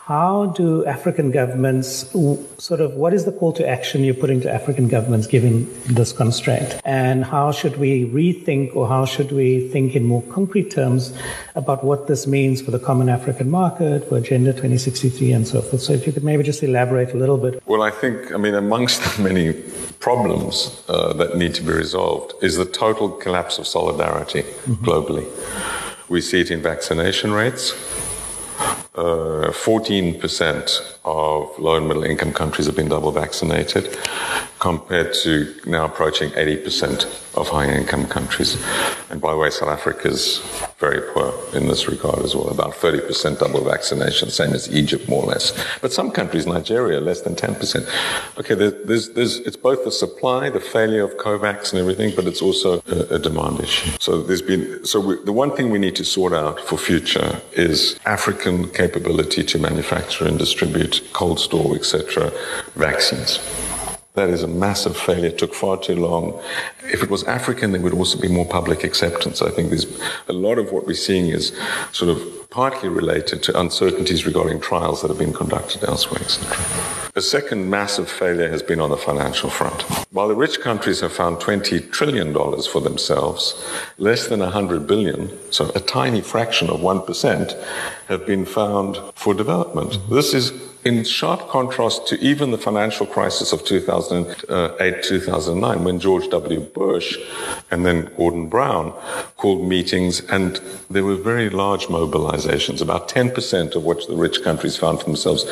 how 0.05 0.47
do 0.57 0.85
African 0.87 1.31
governments 1.31 2.11
sort 2.59 2.81
of 2.81 2.95
what 2.95 3.13
is 3.13 3.27
the 3.27 3.33
call 3.33 3.53
to 3.53 3.69
action 3.69 4.05
you're 4.05 4.15
putting 4.15 4.41
to 4.41 4.51
African 4.51 4.89
governments 4.89 4.98
given 5.27 5.69
this 5.85 6.13
constraint? 6.13 6.81
And 6.85 7.25
how 7.25 7.53
should 7.53 7.77
we 7.77 8.07
rethink 8.07 8.75
or 8.75 8.89
how 8.89 9.05
should 9.05 9.33
we 9.33 9.69
think 9.69 9.95
in 9.95 10.05
more 10.05 10.23
concrete 10.23 10.71
terms 10.71 11.13
about 11.55 11.85
what 11.85 12.07
this 12.07 12.27
means 12.27 12.61
for 12.61 12.71
the 12.71 12.79
common 12.79 13.09
African 13.09 13.51
market, 13.51 14.09
for 14.09 14.17
Agenda 14.17 14.53
2063 14.53 15.33
and 15.33 15.47
so 15.47 15.63
forth? 15.63 15.83
So 15.83 15.93
if 15.93 16.07
you 16.07 16.13
could 16.13 16.25
maybe 16.25 16.43
just 16.43 16.63
elaborate 16.63 17.13
a 17.15 17.17
little 17.17 17.39
bit. 17.39 17.63
Well, 17.67 17.83
I 17.83 17.91
think, 17.91 18.33
I 18.33 18.37
mean, 18.37 18.55
amongst 18.55 19.17
the 19.17 19.23
many 19.23 19.53
problems 20.01 20.83
uh, 20.89 21.13
that 21.15 21.37
need 21.37 21.55
to 21.55 21.63
be 21.63 21.73
resolved 21.73 22.33
is 22.43 22.57
the 22.57 22.65
total 22.65 23.11
collapse 23.11 23.59
of 23.59 23.67
solidarity 23.67 24.43
mm-hmm. 24.43 24.85
globally. 24.85 25.27
We 26.09 26.21
see 26.21 26.41
it 26.41 26.51
in 26.51 26.63
vaccination 26.63 27.33
rates 27.33 27.75
uh, 28.95 29.51
14% 29.53 30.99
of 31.05 31.59
low 31.59 31.77
and 31.77 31.87
middle 31.87 32.05
income 32.05 32.33
countries 32.33 32.67
have 32.67 32.77
been 32.77 32.89
double 32.89 33.13
vaccinated, 33.13 33.97
compared 34.59 35.15
to 35.15 35.55
now 35.67 35.85
approaching 35.85 36.31
80% 36.31 37.05
of 37.37 37.49
high 37.49 37.71
income 37.71 38.07
countries. 38.07 38.61
And 39.11 39.21
by 39.21 39.33
the 39.33 39.39
way, 39.39 39.51
South 39.51 39.69
Africa 39.69 40.09
is 40.09 40.39
very 40.79 41.01
poor 41.13 41.33
in 41.55 41.69
this 41.69 41.87
regard 41.87 42.19
as 42.25 42.35
well, 42.35 42.49
about 42.49 42.73
30% 42.75 43.39
double 43.39 43.65
vaccination, 43.65 44.31
same 44.31 44.53
as 44.53 44.69
Egypt, 44.75 45.09
more 45.09 45.23
or 45.23 45.29
less. 45.29 45.53
But 45.81 45.93
some 45.93 46.11
countries, 46.11 46.47
Nigeria, 46.47 47.01
less 47.01 47.21
than 47.21 47.37
10%. 47.37 47.89
Okay, 48.39 48.55
there's, 48.55 49.11
there's, 49.11 49.39
it's 49.39 49.57
both 49.57 49.85
the 49.85 49.93
supply, 49.93 50.51
the 50.51 50.61
failure 50.61 51.05
of 51.05 51.17
COVAX 51.19 51.73
and 51.73 51.81
everything, 51.81 52.13
but 52.17 52.27
it's 52.27 52.43
also 52.43 52.83
a, 52.89 53.15
a 53.15 53.19
demand 53.19 53.61
issue. 53.61 53.93
So 54.01 54.23
there's 54.23 54.43
been, 54.43 54.85
so 54.85 54.99
we, 55.01 55.25
the 55.25 55.33
one 55.33 55.55
thing 55.55 55.71
we 55.71 55.79
need 55.79 55.95
to 55.97 56.05
sort 56.05 56.33
out 56.33 56.59
for 56.61 56.77
future 56.77 57.41
is 57.53 57.99
African 58.05 58.69
capability 58.71 58.88
to 58.93 59.59
manufacture 59.59 60.27
and 60.27 60.39
distribute 60.39 61.03
cold 61.13 61.41
store, 61.41 61.75
etc., 61.75 62.33
vaccines. 62.75 63.39
That 64.15 64.31
is 64.31 64.43
a 64.43 64.49
massive 64.49 64.97
failure. 64.97 65.27
It 65.27 65.39
took 65.39 65.55
far 65.55 65.77
too 65.77 65.95
long. 65.95 66.43
If 66.85 67.03
it 67.03 67.11
was 67.11 67.23
African, 67.25 67.71
there 67.73 67.81
would 67.81 67.95
also 67.95 68.19
be 68.21 68.27
more 68.29 68.47
public 68.47 68.83
acceptance. 68.83 69.43
I 69.43 69.51
think 69.51 69.69
there's 69.69 69.87
a 70.29 70.33
lot 70.33 70.59
of 70.59 70.73
what 70.73 70.87
we're 70.87 70.95
seeing 70.95 71.29
is 71.29 71.57
sort 71.93 72.11
of 72.11 72.48
partly 72.51 72.89
related 72.89 73.43
to 73.43 73.61
uncertainties 73.61 74.25
regarding 74.25 74.59
trials 74.59 75.03
that 75.03 75.09
have 75.09 75.19
been 75.19 75.35
conducted 75.35 75.85
elsewhere, 75.85 76.23
etc. 76.23 76.57
The 77.13 77.21
second 77.21 77.69
massive 77.69 78.09
failure 78.09 78.49
has 78.49 78.63
been 78.63 78.81
on 78.81 78.91
the 78.91 78.97
financial 78.97 79.51
front. 79.51 79.83
While 80.13 80.29
the 80.29 80.35
rich 80.35 80.61
countries 80.61 81.01
have 81.01 81.13
found 81.13 81.39
$20 81.39 81.91
trillion 81.93 82.33
for 82.33 82.81
themselves, 82.81 83.63
less 83.99 84.29
than 84.29 84.41
100 84.41 84.87
billion, 84.87 85.37
so 85.53 85.71
a 85.75 85.81
tiny 85.81 86.23
fraction 86.23 86.71
of 86.71 86.81
1%, 86.81 87.65
have 88.07 88.25
been 88.25 88.47
found 88.47 88.99
for 89.15 89.35
development. 89.35 89.99
This 90.09 90.33
is 90.33 90.53
in 90.85 91.05
sharp 91.05 91.49
contrast 91.49 92.07
to 92.07 92.19
even 92.21 92.51
the 92.53 92.57
financial 92.57 93.05
crisis 93.05 93.53
of 93.53 93.65
2008 93.65 95.03
2009, 95.03 95.85
when 95.85 95.99
George 95.99 96.29
W. 96.31 96.61
Bush 96.61 97.19
and 97.71 97.85
then 97.85 98.11
Gordon 98.17 98.49
Brown 98.49 98.93
called 99.37 99.69
meetings, 99.69 100.21
and 100.21 100.61
there 100.89 101.05
were 101.05 101.17
very 101.17 101.51
large 101.51 101.87
mobilizations. 101.87 102.38
About 102.47 103.09
10% 103.09 103.75
of 103.75 103.85
what 103.85 104.07
the 104.07 104.17
rich 104.17 104.43
countries 104.43 104.77
found 104.77 105.01
for 105.01 105.05
themselves, 105.05 105.45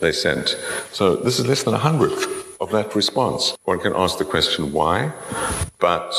they 0.00 0.12
sent. 0.12 0.56
So 0.92 1.16
this 1.16 1.38
is 1.38 1.46
less 1.46 1.62
than 1.62 1.74
a 1.74 1.78
hundredth 1.78 2.44
of 2.60 2.70
that 2.72 2.94
response. 2.94 3.56
One 3.64 3.80
can 3.80 3.92
ask 3.94 4.18
the 4.18 4.24
question 4.24 4.72
why, 4.72 5.12
but 5.78 6.14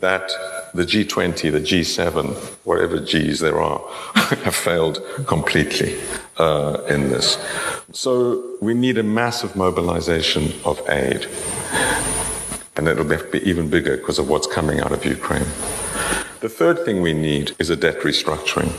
that 0.00 0.30
the 0.74 0.84
G20, 0.84 1.52
the 1.52 1.60
G7, 1.60 2.34
whatever 2.64 2.98
G's 2.98 3.40
there 3.40 3.60
are, 3.60 3.80
have 4.14 4.54
failed 4.54 5.02
completely 5.26 6.00
uh, 6.38 6.82
in 6.88 7.10
this. 7.10 7.38
So 7.92 8.56
we 8.60 8.74
need 8.74 8.98
a 8.98 9.02
massive 9.02 9.56
mobilization 9.56 10.52
of 10.64 10.80
aid. 10.88 11.26
And 12.76 12.88
it'll 12.88 13.04
be 13.04 13.38
even 13.40 13.68
bigger 13.68 13.96
because 13.96 14.18
of 14.18 14.28
what's 14.28 14.46
coming 14.46 14.80
out 14.80 14.92
of 14.92 15.04
Ukraine. 15.04 15.46
The 16.40 16.48
third 16.48 16.84
thing 16.84 17.02
we 17.02 17.12
need 17.12 17.54
is 17.58 17.68
a 17.68 17.76
debt 17.76 18.00
restructuring. 18.00 18.72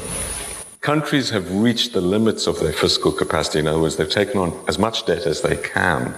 Countries 0.81 1.29
have 1.29 1.53
reached 1.53 1.93
the 1.93 2.01
limits 2.01 2.47
of 2.47 2.59
their 2.59 2.73
fiscal 2.73 3.11
capacity. 3.11 3.59
In 3.59 3.67
other 3.67 3.77
words, 3.77 3.97
they've 3.97 4.09
taken 4.09 4.39
on 4.39 4.59
as 4.67 4.79
much 4.79 5.05
debt 5.05 5.27
as 5.27 5.43
they 5.43 5.55
can 5.55 6.15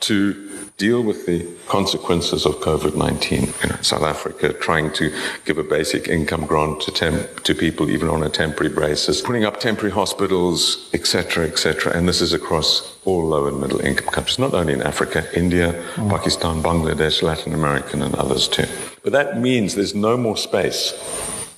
to 0.00 0.42
deal 0.76 1.04
with 1.04 1.24
the 1.26 1.46
consequences 1.68 2.44
of 2.44 2.56
COVID-19. 2.56 3.62
You 3.62 3.68
know, 3.68 3.76
South 3.82 4.02
Africa 4.02 4.52
trying 4.54 4.92
to 4.94 5.14
give 5.44 5.58
a 5.58 5.62
basic 5.62 6.08
income 6.08 6.46
grant 6.46 6.80
to, 6.80 6.90
temp- 6.90 7.44
to 7.44 7.54
people 7.54 7.88
even 7.88 8.08
on 8.08 8.24
a 8.24 8.28
temporary 8.28 8.74
basis, 8.74 9.20
putting 9.20 9.44
up 9.44 9.60
temporary 9.60 9.92
hospitals, 9.92 10.90
etc., 10.92 11.46
etc. 11.46 11.96
And 11.96 12.08
this 12.08 12.20
is 12.20 12.32
across 12.32 12.98
all 13.04 13.24
low 13.24 13.46
and 13.46 13.60
middle 13.60 13.80
income 13.80 14.08
countries, 14.08 14.40
not 14.40 14.52
only 14.52 14.72
in 14.72 14.82
Africa, 14.82 15.24
India, 15.32 15.80
mm. 15.94 16.10
Pakistan, 16.10 16.60
Bangladesh, 16.60 17.22
Latin 17.22 17.54
America, 17.54 17.96
and 17.96 18.16
others 18.16 18.48
too. 18.48 18.66
But 19.04 19.12
that 19.12 19.40
means 19.40 19.76
there's 19.76 19.94
no 19.94 20.16
more 20.16 20.36
space 20.36 20.92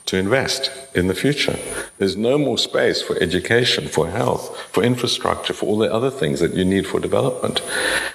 to 0.08 0.16
invest 0.16 0.70
in 0.94 1.06
the 1.06 1.14
future. 1.14 1.58
There's 1.98 2.16
no 2.16 2.38
more 2.38 2.56
space 2.56 3.02
for 3.02 3.16
education, 3.22 3.88
for 3.88 4.08
health, 4.08 4.58
for 4.72 4.82
infrastructure, 4.82 5.52
for 5.52 5.66
all 5.66 5.76
the 5.76 5.92
other 5.92 6.10
things 6.10 6.40
that 6.40 6.54
you 6.54 6.64
need 6.64 6.86
for 6.86 6.98
development. 6.98 7.60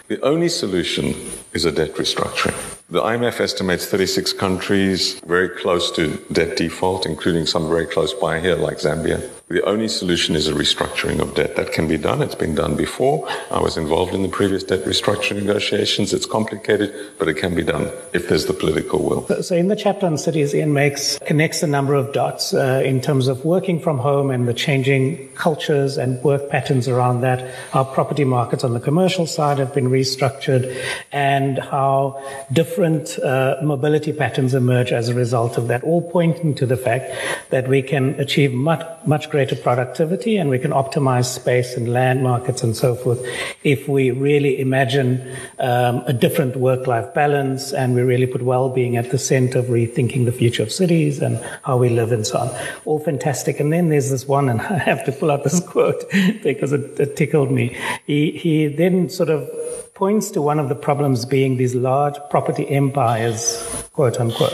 The 0.08 0.20
only 0.22 0.50
solution 0.50 1.14
is 1.54 1.66
a 1.66 1.72
debt 1.72 1.94
restructuring. 1.94 2.58
The 2.90 3.02
IMF 3.02 3.40
estimates 3.40 3.86
36 3.86 4.34
countries 4.34 5.20
very 5.22 5.50
close 5.50 5.92
to 5.92 6.18
debt 6.32 6.58
default, 6.58 7.06
including 7.06 7.46
some 7.46 7.70
very 7.70 7.86
close 7.86 8.14
by 8.14 8.40
here, 8.40 8.56
like 8.56 8.78
Zambia. 8.78 9.30
The 9.50 9.62
only 9.66 9.90
solution 9.90 10.36
is 10.36 10.48
a 10.48 10.54
restructuring 10.54 11.20
of 11.20 11.36
debt. 11.36 11.58
That 11.58 11.74
can 11.74 11.86
be 11.86 11.98
done. 11.98 12.22
It's 12.22 12.34
been 12.34 12.56
done 12.56 12.78
before. 12.78 13.28
I 13.52 13.60
was 13.60 13.76
involved 13.76 14.14
in 14.14 14.22
the 14.24 14.30
previous 14.30 14.64
debt 14.64 14.86
restructuring 14.86 15.44
negotiations. 15.44 16.14
It's 16.14 16.26
complicated, 16.26 17.12
but 17.20 17.28
it 17.28 17.34
can 17.34 17.54
be 17.54 17.62
done 17.62 17.92
if 18.14 18.30
there's 18.30 18.46
the 18.46 18.54
political 18.54 19.04
will. 19.04 19.44
So, 19.44 19.54
in 19.54 19.68
the 19.68 19.76
chapter 19.76 20.06
on 20.06 20.18
cities, 20.18 20.56
Ian 20.56 20.72
makes 20.72 21.20
connects 21.20 21.62
a 21.62 21.68
number 21.68 21.94
of 21.94 22.14
dots 22.14 22.54
uh, 22.54 22.82
in 22.86 23.02
terms 23.02 23.28
of 23.28 23.44
working 23.44 23.82
from 23.82 23.98
home 23.98 24.32
and 24.32 24.48
the 24.48 24.54
changing 24.54 25.28
cultures 25.34 25.98
and 25.98 26.24
work 26.24 26.50
patterns 26.50 26.88
around 26.88 27.20
that. 27.22 27.54
Our 27.74 27.84
property 27.84 28.24
markets 28.24 28.64
on 28.64 28.74
the 28.74 28.80
commercial 28.80 29.28
side 29.28 29.58
have 29.58 29.74
been 29.74 29.90
restructured, 29.90 30.74
and 31.12 31.60
how 31.60 32.24
different 32.54 33.20
uh, 33.20 33.58
mobility 33.62 34.14
patterns 34.14 34.54
emerge 34.54 34.94
as 34.94 35.10
a 35.10 35.14
result 35.14 35.58
of 35.58 35.68
that, 35.68 35.84
all 35.84 36.02
pointing 36.02 36.56
to 36.56 36.66
the 36.66 36.78
fact 36.78 37.12
that 37.50 37.68
we 37.68 37.82
can 37.82 38.18
achieve 38.22 38.54
much, 38.54 38.82
much 39.06 39.30
greater 39.34 39.56
productivity 39.56 40.38
and 40.38 40.48
we 40.48 40.60
can 40.60 40.70
optimize 40.70 41.26
space 41.26 41.76
and 41.76 41.92
land 41.92 42.22
markets 42.22 42.62
and 42.62 42.78
so 42.78 42.94
forth 42.94 43.20
if 43.64 43.88
we 43.88 44.12
really 44.12 44.60
imagine 44.60 45.10
um, 45.58 46.04
a 46.06 46.14
different 46.14 46.56
work-life 46.56 47.12
balance 47.16 47.74
and 47.74 47.96
we 47.96 48.04
really 48.04 48.28
put 48.28 48.44
well-being 48.44 48.96
at 48.96 49.10
the 49.10 49.18
center 49.18 49.58
of 49.58 49.66
rethinking 49.66 50.26
the 50.26 50.32
future 50.32 50.62
of 50.62 50.72
cities 50.72 51.20
and 51.20 51.44
how 51.64 51.76
we 51.76 51.90
live 51.90 52.12
and 52.12 52.28
so 52.28 52.38
on. 52.38 52.50
All 52.86 53.00
fantastic. 53.00 53.60
And 53.60 53.74
then 53.74 53.90
there's 53.90 54.12
this 54.12 54.28
one, 54.28 54.50
and 54.50 54.62
I 54.76 54.78
have 54.78 55.04
to 55.06 55.12
pull 55.12 55.32
out 55.32 55.44
this 55.44 55.60
quote 55.60 56.04
because 56.44 56.72
it, 56.72 57.00
it 57.00 57.16
tickled 57.16 57.50
me. 57.50 57.76
He, 58.06 58.38
he 58.38 58.68
then 58.68 59.10
sort 59.10 59.30
of 59.32 59.50
points 59.96 60.30
to 60.32 60.44
one 60.44 60.60
of 60.60 60.70
the 60.70 60.76
problems 60.76 61.26
being 61.26 61.58
these 61.58 61.74
large 61.74 62.18
property 62.30 62.70
empires, 62.70 63.90
quote 63.94 64.20
unquote. 64.20 64.54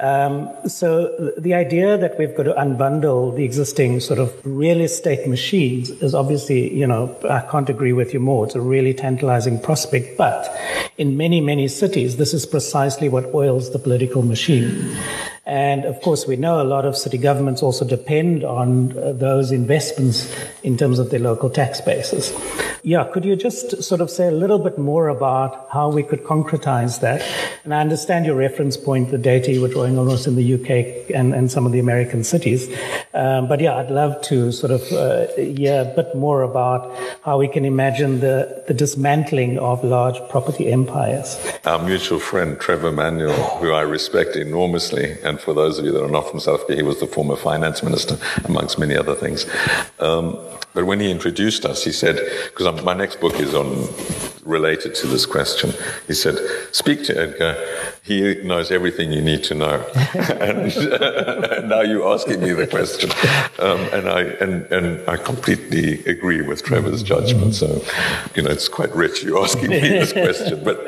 Um, 0.00 0.48
so 0.66 1.32
the 1.36 1.52
idea 1.52 1.98
that 1.98 2.18
we've 2.18 2.34
got 2.34 2.44
to 2.44 2.54
unbundle 2.54 3.36
the 3.36 3.44
existing 3.44 4.00
sort 4.00 4.18
of 4.18 4.34
real 4.44 4.80
estate 4.80 5.28
machines 5.28 5.90
is 5.90 6.14
obviously, 6.14 6.72
you 6.74 6.86
know, 6.86 7.14
I 7.28 7.40
can't 7.50 7.68
agree 7.68 7.92
with 7.92 8.14
you 8.14 8.20
more. 8.20 8.46
It's 8.46 8.54
a 8.54 8.62
really 8.62 8.94
tantalizing 8.94 9.60
prospect. 9.60 10.16
But 10.16 10.48
in 10.96 11.18
many, 11.18 11.42
many 11.42 11.68
cities, 11.68 12.16
this 12.16 12.32
is 12.32 12.46
precisely 12.46 13.10
what 13.10 13.26
oils 13.34 13.72
the 13.72 13.78
political 13.78 14.22
machine. 14.22 14.96
And 15.46 15.84
of 15.84 16.00
course, 16.02 16.26
we 16.26 16.36
know 16.36 16.60
a 16.60 16.64
lot 16.64 16.84
of 16.84 16.96
city 16.96 17.18
governments 17.18 17.62
also 17.62 17.84
depend 17.84 18.44
on 18.44 18.96
uh, 18.96 19.12
those 19.12 19.50
investments 19.52 20.32
in 20.62 20.76
terms 20.76 20.98
of 20.98 21.10
their 21.10 21.18
local 21.18 21.48
tax 21.48 21.80
bases. 21.80 22.32
Yeah, 22.82 23.04
could 23.04 23.24
you 23.24 23.36
just 23.36 23.82
sort 23.82 24.00
of 24.00 24.10
say 24.10 24.28
a 24.28 24.32
little 24.32 24.58
bit 24.58 24.78
more 24.78 25.08
about 25.08 25.68
how 25.72 25.90
we 25.90 26.02
could 26.02 26.24
concretize 26.24 27.00
that? 27.00 27.22
And 27.64 27.74
I 27.74 27.80
understand 27.80 28.26
your 28.26 28.36
reference 28.36 28.76
point, 28.76 29.10
the 29.10 29.18
data 29.18 29.52
you 29.52 29.60
were 29.60 29.68
drawing 29.68 29.98
almost 29.98 30.26
in 30.26 30.36
the 30.36 30.54
UK 30.54 31.10
and, 31.14 31.34
and 31.34 31.50
some 31.50 31.66
of 31.66 31.72
the 31.72 31.78
American 31.78 32.22
cities. 32.22 32.68
Um, 33.12 33.48
but 33.48 33.60
yeah, 33.60 33.76
I'd 33.76 33.90
love 33.90 34.20
to 34.22 34.52
sort 34.52 34.70
of 34.70 34.92
uh, 34.92 35.26
hear 35.34 35.82
a 35.82 35.94
bit 35.96 36.14
more 36.14 36.42
about 36.42 36.96
how 37.22 37.38
we 37.38 37.48
can 37.48 37.64
imagine 37.64 38.20
the, 38.20 38.62
the 38.68 38.74
dismantling 38.74 39.58
of 39.58 39.82
large 39.82 40.20
property 40.28 40.70
empires. 40.70 41.38
Our 41.64 41.82
mutual 41.84 42.20
friend, 42.20 42.58
Trevor 42.60 42.92
Manuel, 42.92 43.34
who 43.58 43.72
I 43.72 43.82
respect 43.82 44.36
enormously, 44.36 45.16
and 45.24 45.40
for 45.40 45.54
those 45.54 45.78
of 45.78 45.84
you 45.84 45.92
that 45.92 46.04
are 46.04 46.08
not 46.08 46.30
from 46.30 46.40
South 46.40 46.60
Africa, 46.60 46.76
he 46.76 46.82
was 46.82 47.00
the 47.00 47.06
former 47.06 47.36
finance 47.36 47.82
minister, 47.82 48.16
amongst 48.44 48.78
many 48.78 48.96
other 48.96 49.14
things. 49.14 49.46
Um, 49.98 50.38
but 50.72 50.84
when 50.84 51.00
he 51.00 51.10
introduced 51.10 51.64
us, 51.64 51.84
he 51.84 51.92
said, 51.92 52.16
because 52.44 52.84
my 52.84 52.94
next 52.94 53.20
book 53.20 53.40
is 53.40 53.54
on 53.54 53.88
related 54.44 54.94
to 54.96 55.06
this 55.06 55.26
question, 55.26 55.72
he 56.06 56.14
said, 56.14 56.36
"Speak 56.72 57.04
to 57.04 57.16
Edgar. 57.16 57.56
He 58.02 58.42
knows 58.42 58.70
everything 58.70 59.12
you 59.12 59.22
need 59.22 59.44
to 59.44 59.54
know." 59.54 59.84
and, 60.14 60.72
uh, 60.76 61.60
now 61.66 61.80
you're 61.80 62.12
asking 62.12 62.40
me 62.42 62.52
the 62.52 62.66
question, 62.66 63.10
um, 63.58 63.80
and 63.92 64.08
I 64.08 64.22
and, 64.42 64.64
and 64.72 65.08
I 65.08 65.16
completely 65.16 66.04
agree 66.04 66.42
with 66.42 66.64
Trevor's 66.64 67.02
judgment. 67.02 67.54
So, 67.54 67.82
you 68.34 68.42
know, 68.42 68.50
it's 68.50 68.68
quite 68.68 68.94
rich 68.94 69.22
you 69.22 69.42
asking 69.42 69.70
me 69.70 69.80
this 69.80 70.12
question. 70.12 70.62
But 70.64 70.86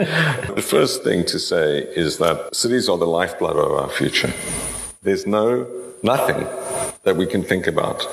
the 0.54 0.62
first 0.62 1.04
thing 1.04 1.24
to 1.26 1.38
say 1.38 1.80
is 1.80 2.18
that 2.18 2.54
cities 2.54 2.88
are 2.88 2.98
the 2.98 3.06
lifeblood 3.06 3.56
of 3.56 3.72
our 3.72 3.88
future. 3.88 4.32
There's 5.02 5.26
no 5.26 5.66
nothing 6.02 6.46
that 7.04 7.16
we 7.16 7.26
can 7.26 7.42
think 7.42 7.66
about 7.66 8.06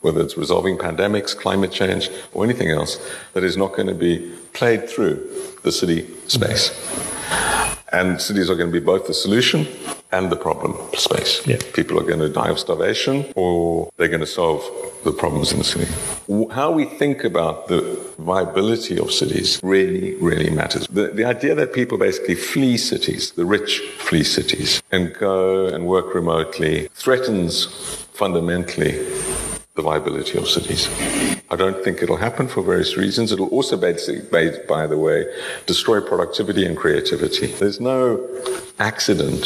whether 0.00 0.20
it's 0.20 0.36
resolving 0.36 0.76
pandemics, 0.78 1.36
climate 1.36 1.72
change, 1.72 2.10
or 2.32 2.44
anything 2.44 2.70
else, 2.70 2.98
that 3.32 3.44
is 3.44 3.56
not 3.56 3.74
going 3.74 3.88
to 3.88 3.94
be 3.94 4.30
played 4.52 4.88
through 4.88 5.28
the 5.62 5.72
city 5.72 6.08
space. 6.26 6.70
And 7.90 8.20
cities 8.20 8.50
are 8.50 8.54
going 8.54 8.70
to 8.70 8.80
be 8.80 8.84
both 8.84 9.06
the 9.06 9.14
solution 9.14 9.66
and 10.12 10.30
the 10.30 10.36
problem 10.36 10.76
space. 10.94 11.46
Yeah. 11.46 11.58
People 11.74 11.98
are 11.98 12.02
going 12.02 12.20
to 12.20 12.28
die 12.28 12.48
of 12.48 12.58
starvation 12.58 13.30
or 13.34 13.90
they're 13.96 14.08
going 14.08 14.20
to 14.20 14.26
solve 14.26 14.62
the 15.04 15.12
problems 15.12 15.52
in 15.52 15.58
the 15.58 15.64
city. 15.64 15.86
How 16.50 16.70
we 16.70 16.84
think 16.84 17.24
about 17.24 17.68
the 17.68 17.80
viability 18.18 18.98
of 18.98 19.12
cities 19.12 19.60
really, 19.62 20.14
really 20.16 20.50
matters. 20.50 20.86
The, 20.88 21.08
the 21.08 21.24
idea 21.24 21.54
that 21.54 21.72
people 21.72 21.98
basically 21.98 22.34
flee 22.34 22.76
cities, 22.76 23.32
the 23.32 23.46
rich 23.46 23.80
flee 23.98 24.24
cities, 24.24 24.82
and 24.90 25.14
go 25.14 25.66
and 25.66 25.86
work 25.86 26.14
remotely 26.14 26.88
threatens 26.94 27.66
fundamentally 28.12 28.98
the 29.78 29.82
viability 29.82 30.36
of 30.36 30.48
cities. 30.48 30.88
I 31.50 31.56
don't 31.56 31.84
think 31.84 32.02
it'll 32.02 32.16
happen 32.28 32.48
for 32.48 32.62
various 32.62 32.96
reasons. 32.96 33.30
It'll 33.30 33.54
also, 33.58 33.76
basically, 33.76 34.22
by 34.66 34.86
the 34.88 34.98
way, 34.98 35.24
destroy 35.66 36.00
productivity 36.00 36.66
and 36.66 36.76
creativity. 36.76 37.46
There's 37.46 37.80
no 37.80 38.02
accident 38.80 39.42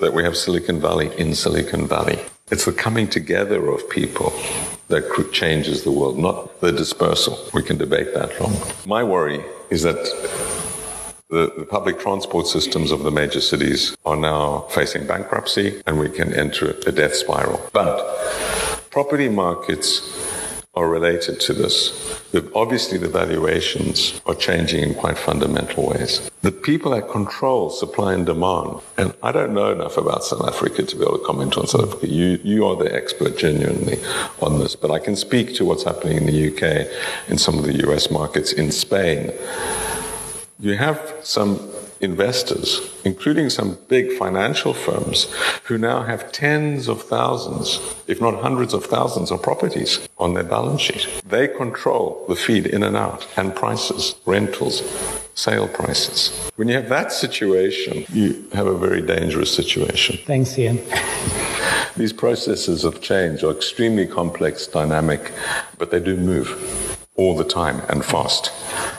that 0.00 0.12
we 0.12 0.24
have 0.24 0.36
Silicon 0.36 0.80
Valley 0.80 1.08
in 1.16 1.36
Silicon 1.36 1.86
Valley. 1.86 2.18
It's 2.50 2.64
the 2.64 2.72
coming 2.72 3.06
together 3.06 3.68
of 3.68 3.88
people 3.88 4.32
that 4.88 5.04
changes 5.32 5.84
the 5.84 5.92
world, 5.92 6.18
not 6.18 6.60
the 6.60 6.72
dispersal. 6.72 7.38
We 7.54 7.62
can 7.62 7.78
debate 7.78 8.14
that 8.14 8.40
long. 8.40 8.56
My 8.86 9.04
worry 9.04 9.44
is 9.70 9.84
that 9.84 10.02
the, 11.30 11.52
the, 11.58 11.66
public 11.66 12.00
transport 12.00 12.46
systems 12.46 12.90
of 12.90 13.02
the 13.02 13.10
major 13.10 13.40
cities 13.40 13.94
are 14.06 14.16
now 14.16 14.60
facing 14.70 15.06
bankruptcy 15.06 15.82
and 15.86 16.00
we 16.00 16.08
can 16.08 16.32
enter 16.32 16.74
a 16.86 16.92
death 16.92 17.14
spiral. 17.14 17.60
But 17.72 17.98
Property 18.90 19.28
markets 19.28 20.02
are 20.74 20.88
related 20.88 21.40
to 21.40 21.52
this. 21.52 22.22
Obviously, 22.54 22.98
the 22.98 23.08
valuations 23.08 24.20
are 24.26 24.34
changing 24.34 24.82
in 24.82 24.94
quite 24.94 25.18
fundamental 25.18 25.88
ways. 25.88 26.30
The 26.42 26.52
people 26.52 26.92
that 26.92 27.10
control 27.10 27.70
supply 27.70 28.14
and 28.14 28.24
demand, 28.24 28.80
and 28.96 29.12
I 29.22 29.32
don't 29.32 29.52
know 29.52 29.72
enough 29.72 29.96
about 29.96 30.24
South 30.24 30.46
Africa 30.46 30.84
to 30.84 30.96
be 30.96 31.02
able 31.02 31.18
to 31.18 31.24
comment 31.24 31.58
on 31.58 31.66
South 31.66 31.88
Africa. 31.88 32.06
You, 32.06 32.38
you 32.44 32.64
are 32.66 32.76
the 32.76 32.94
expert 32.94 33.36
genuinely 33.36 33.98
on 34.40 34.60
this, 34.60 34.76
but 34.76 34.90
I 34.90 35.00
can 35.00 35.16
speak 35.16 35.54
to 35.56 35.64
what's 35.64 35.82
happening 35.82 36.18
in 36.18 36.26
the 36.26 36.48
UK, 36.48 36.88
in 37.28 37.38
some 37.38 37.58
of 37.58 37.64
the 37.64 37.88
US 37.88 38.10
markets, 38.10 38.52
in 38.52 38.70
Spain. 38.70 39.32
You 40.60 40.74
have 40.76 41.16
some 41.22 41.56
investors, 42.00 42.80
including 43.04 43.50
some 43.50 43.78
big 43.88 44.12
financial 44.16 44.74
firms, 44.74 45.32
who 45.64 45.78
now 45.78 46.02
have 46.02 46.32
tens 46.32 46.88
of 46.88 47.02
thousands, 47.02 47.80
if 48.06 48.20
not 48.20 48.42
hundreds 48.42 48.74
of 48.74 48.84
thousands 48.84 49.30
of 49.30 49.42
properties 49.42 50.08
on 50.18 50.34
their 50.34 50.44
balance 50.44 50.80
sheet. 50.80 51.08
They 51.26 51.48
control 51.48 52.24
the 52.28 52.36
feed 52.36 52.66
in 52.66 52.82
and 52.82 52.96
out 52.96 53.26
and 53.36 53.54
prices, 53.54 54.14
rentals, 54.26 54.82
sale 55.34 55.68
prices. 55.68 56.50
When 56.56 56.68
you 56.68 56.74
have 56.74 56.88
that 56.88 57.12
situation, 57.12 58.04
you 58.12 58.48
have 58.52 58.66
a 58.66 58.76
very 58.76 59.02
dangerous 59.02 59.54
situation. 59.54 60.18
Thanks, 60.24 60.58
Ian. 60.58 60.80
These 61.96 62.12
processes 62.12 62.84
of 62.84 63.00
change 63.00 63.42
are 63.42 63.50
extremely 63.50 64.06
complex, 64.06 64.66
dynamic, 64.66 65.32
but 65.78 65.90
they 65.90 66.00
do 66.00 66.16
move 66.16 66.97
all 67.18 67.36
the 67.36 67.44
time 67.44 67.82
and 67.88 68.04
fast. 68.04 68.52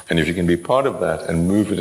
And 0.10 0.20
if 0.20 0.28
you 0.28 0.34
can 0.34 0.46
be 0.46 0.58
part 0.58 0.86
of 0.86 1.00
that 1.00 1.30
and 1.30 1.48
move 1.48 1.72
it 1.72 1.80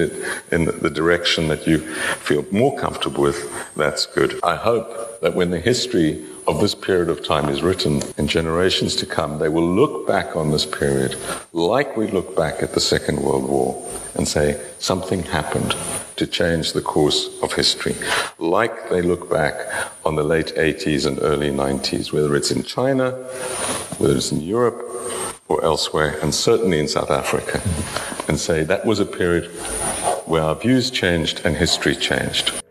in 0.52 0.66
the 0.66 0.88
direction 0.88 1.48
that 1.48 1.66
you 1.66 1.78
feel 1.78 2.46
more 2.52 2.78
comfortable 2.78 3.24
with, 3.24 3.74
that's 3.74 4.06
good. 4.06 4.38
I 4.44 4.54
hope 4.54 5.20
that 5.20 5.34
when 5.34 5.50
the 5.50 5.58
history 5.58 6.24
of 6.46 6.60
this 6.60 6.74
period 6.74 7.08
of 7.08 7.24
time 7.24 7.48
is 7.48 7.60
written 7.60 8.00
in 8.16 8.28
generations 8.28 8.94
to 8.96 9.06
come, 9.06 9.38
they 9.38 9.48
will 9.48 9.68
look 9.68 10.06
back 10.06 10.36
on 10.36 10.50
this 10.50 10.64
period 10.64 11.16
like 11.52 11.96
we 11.96 12.06
look 12.06 12.36
back 12.36 12.62
at 12.62 12.72
the 12.72 12.80
Second 12.80 13.20
World 13.20 13.48
War 13.48 13.84
and 14.14 14.26
say 14.26 14.64
something 14.78 15.24
happened 15.24 15.74
to 16.16 16.26
change 16.26 16.72
the 16.72 16.80
course 16.80 17.28
of 17.42 17.52
history, 17.52 17.94
like 18.38 18.88
they 18.90 19.02
look 19.02 19.28
back 19.28 19.54
on 20.04 20.16
the 20.16 20.24
late 20.24 20.52
80s 20.56 21.06
and 21.06 21.18
early 21.22 21.50
90s, 21.50 22.12
whether 22.12 22.34
it's 22.34 22.50
in 22.50 22.62
China, 22.62 23.10
whether 23.98 24.16
it's 24.16 24.32
in 24.32 24.40
Europe, 24.40 24.84
or 25.48 25.64
elsewhere, 25.64 26.18
and 26.22 26.34
certainly 26.34 26.78
in 26.78 26.88
South 26.88 27.10
Africa, 27.10 27.60
and 28.28 28.38
say 28.38 28.64
that 28.64 28.84
was 28.84 29.00
a 29.00 29.06
period 29.06 29.46
where 30.26 30.42
our 30.42 30.54
views 30.54 30.90
changed 30.90 31.40
and 31.44 31.56
history 31.56 31.96
changed. 31.96 32.62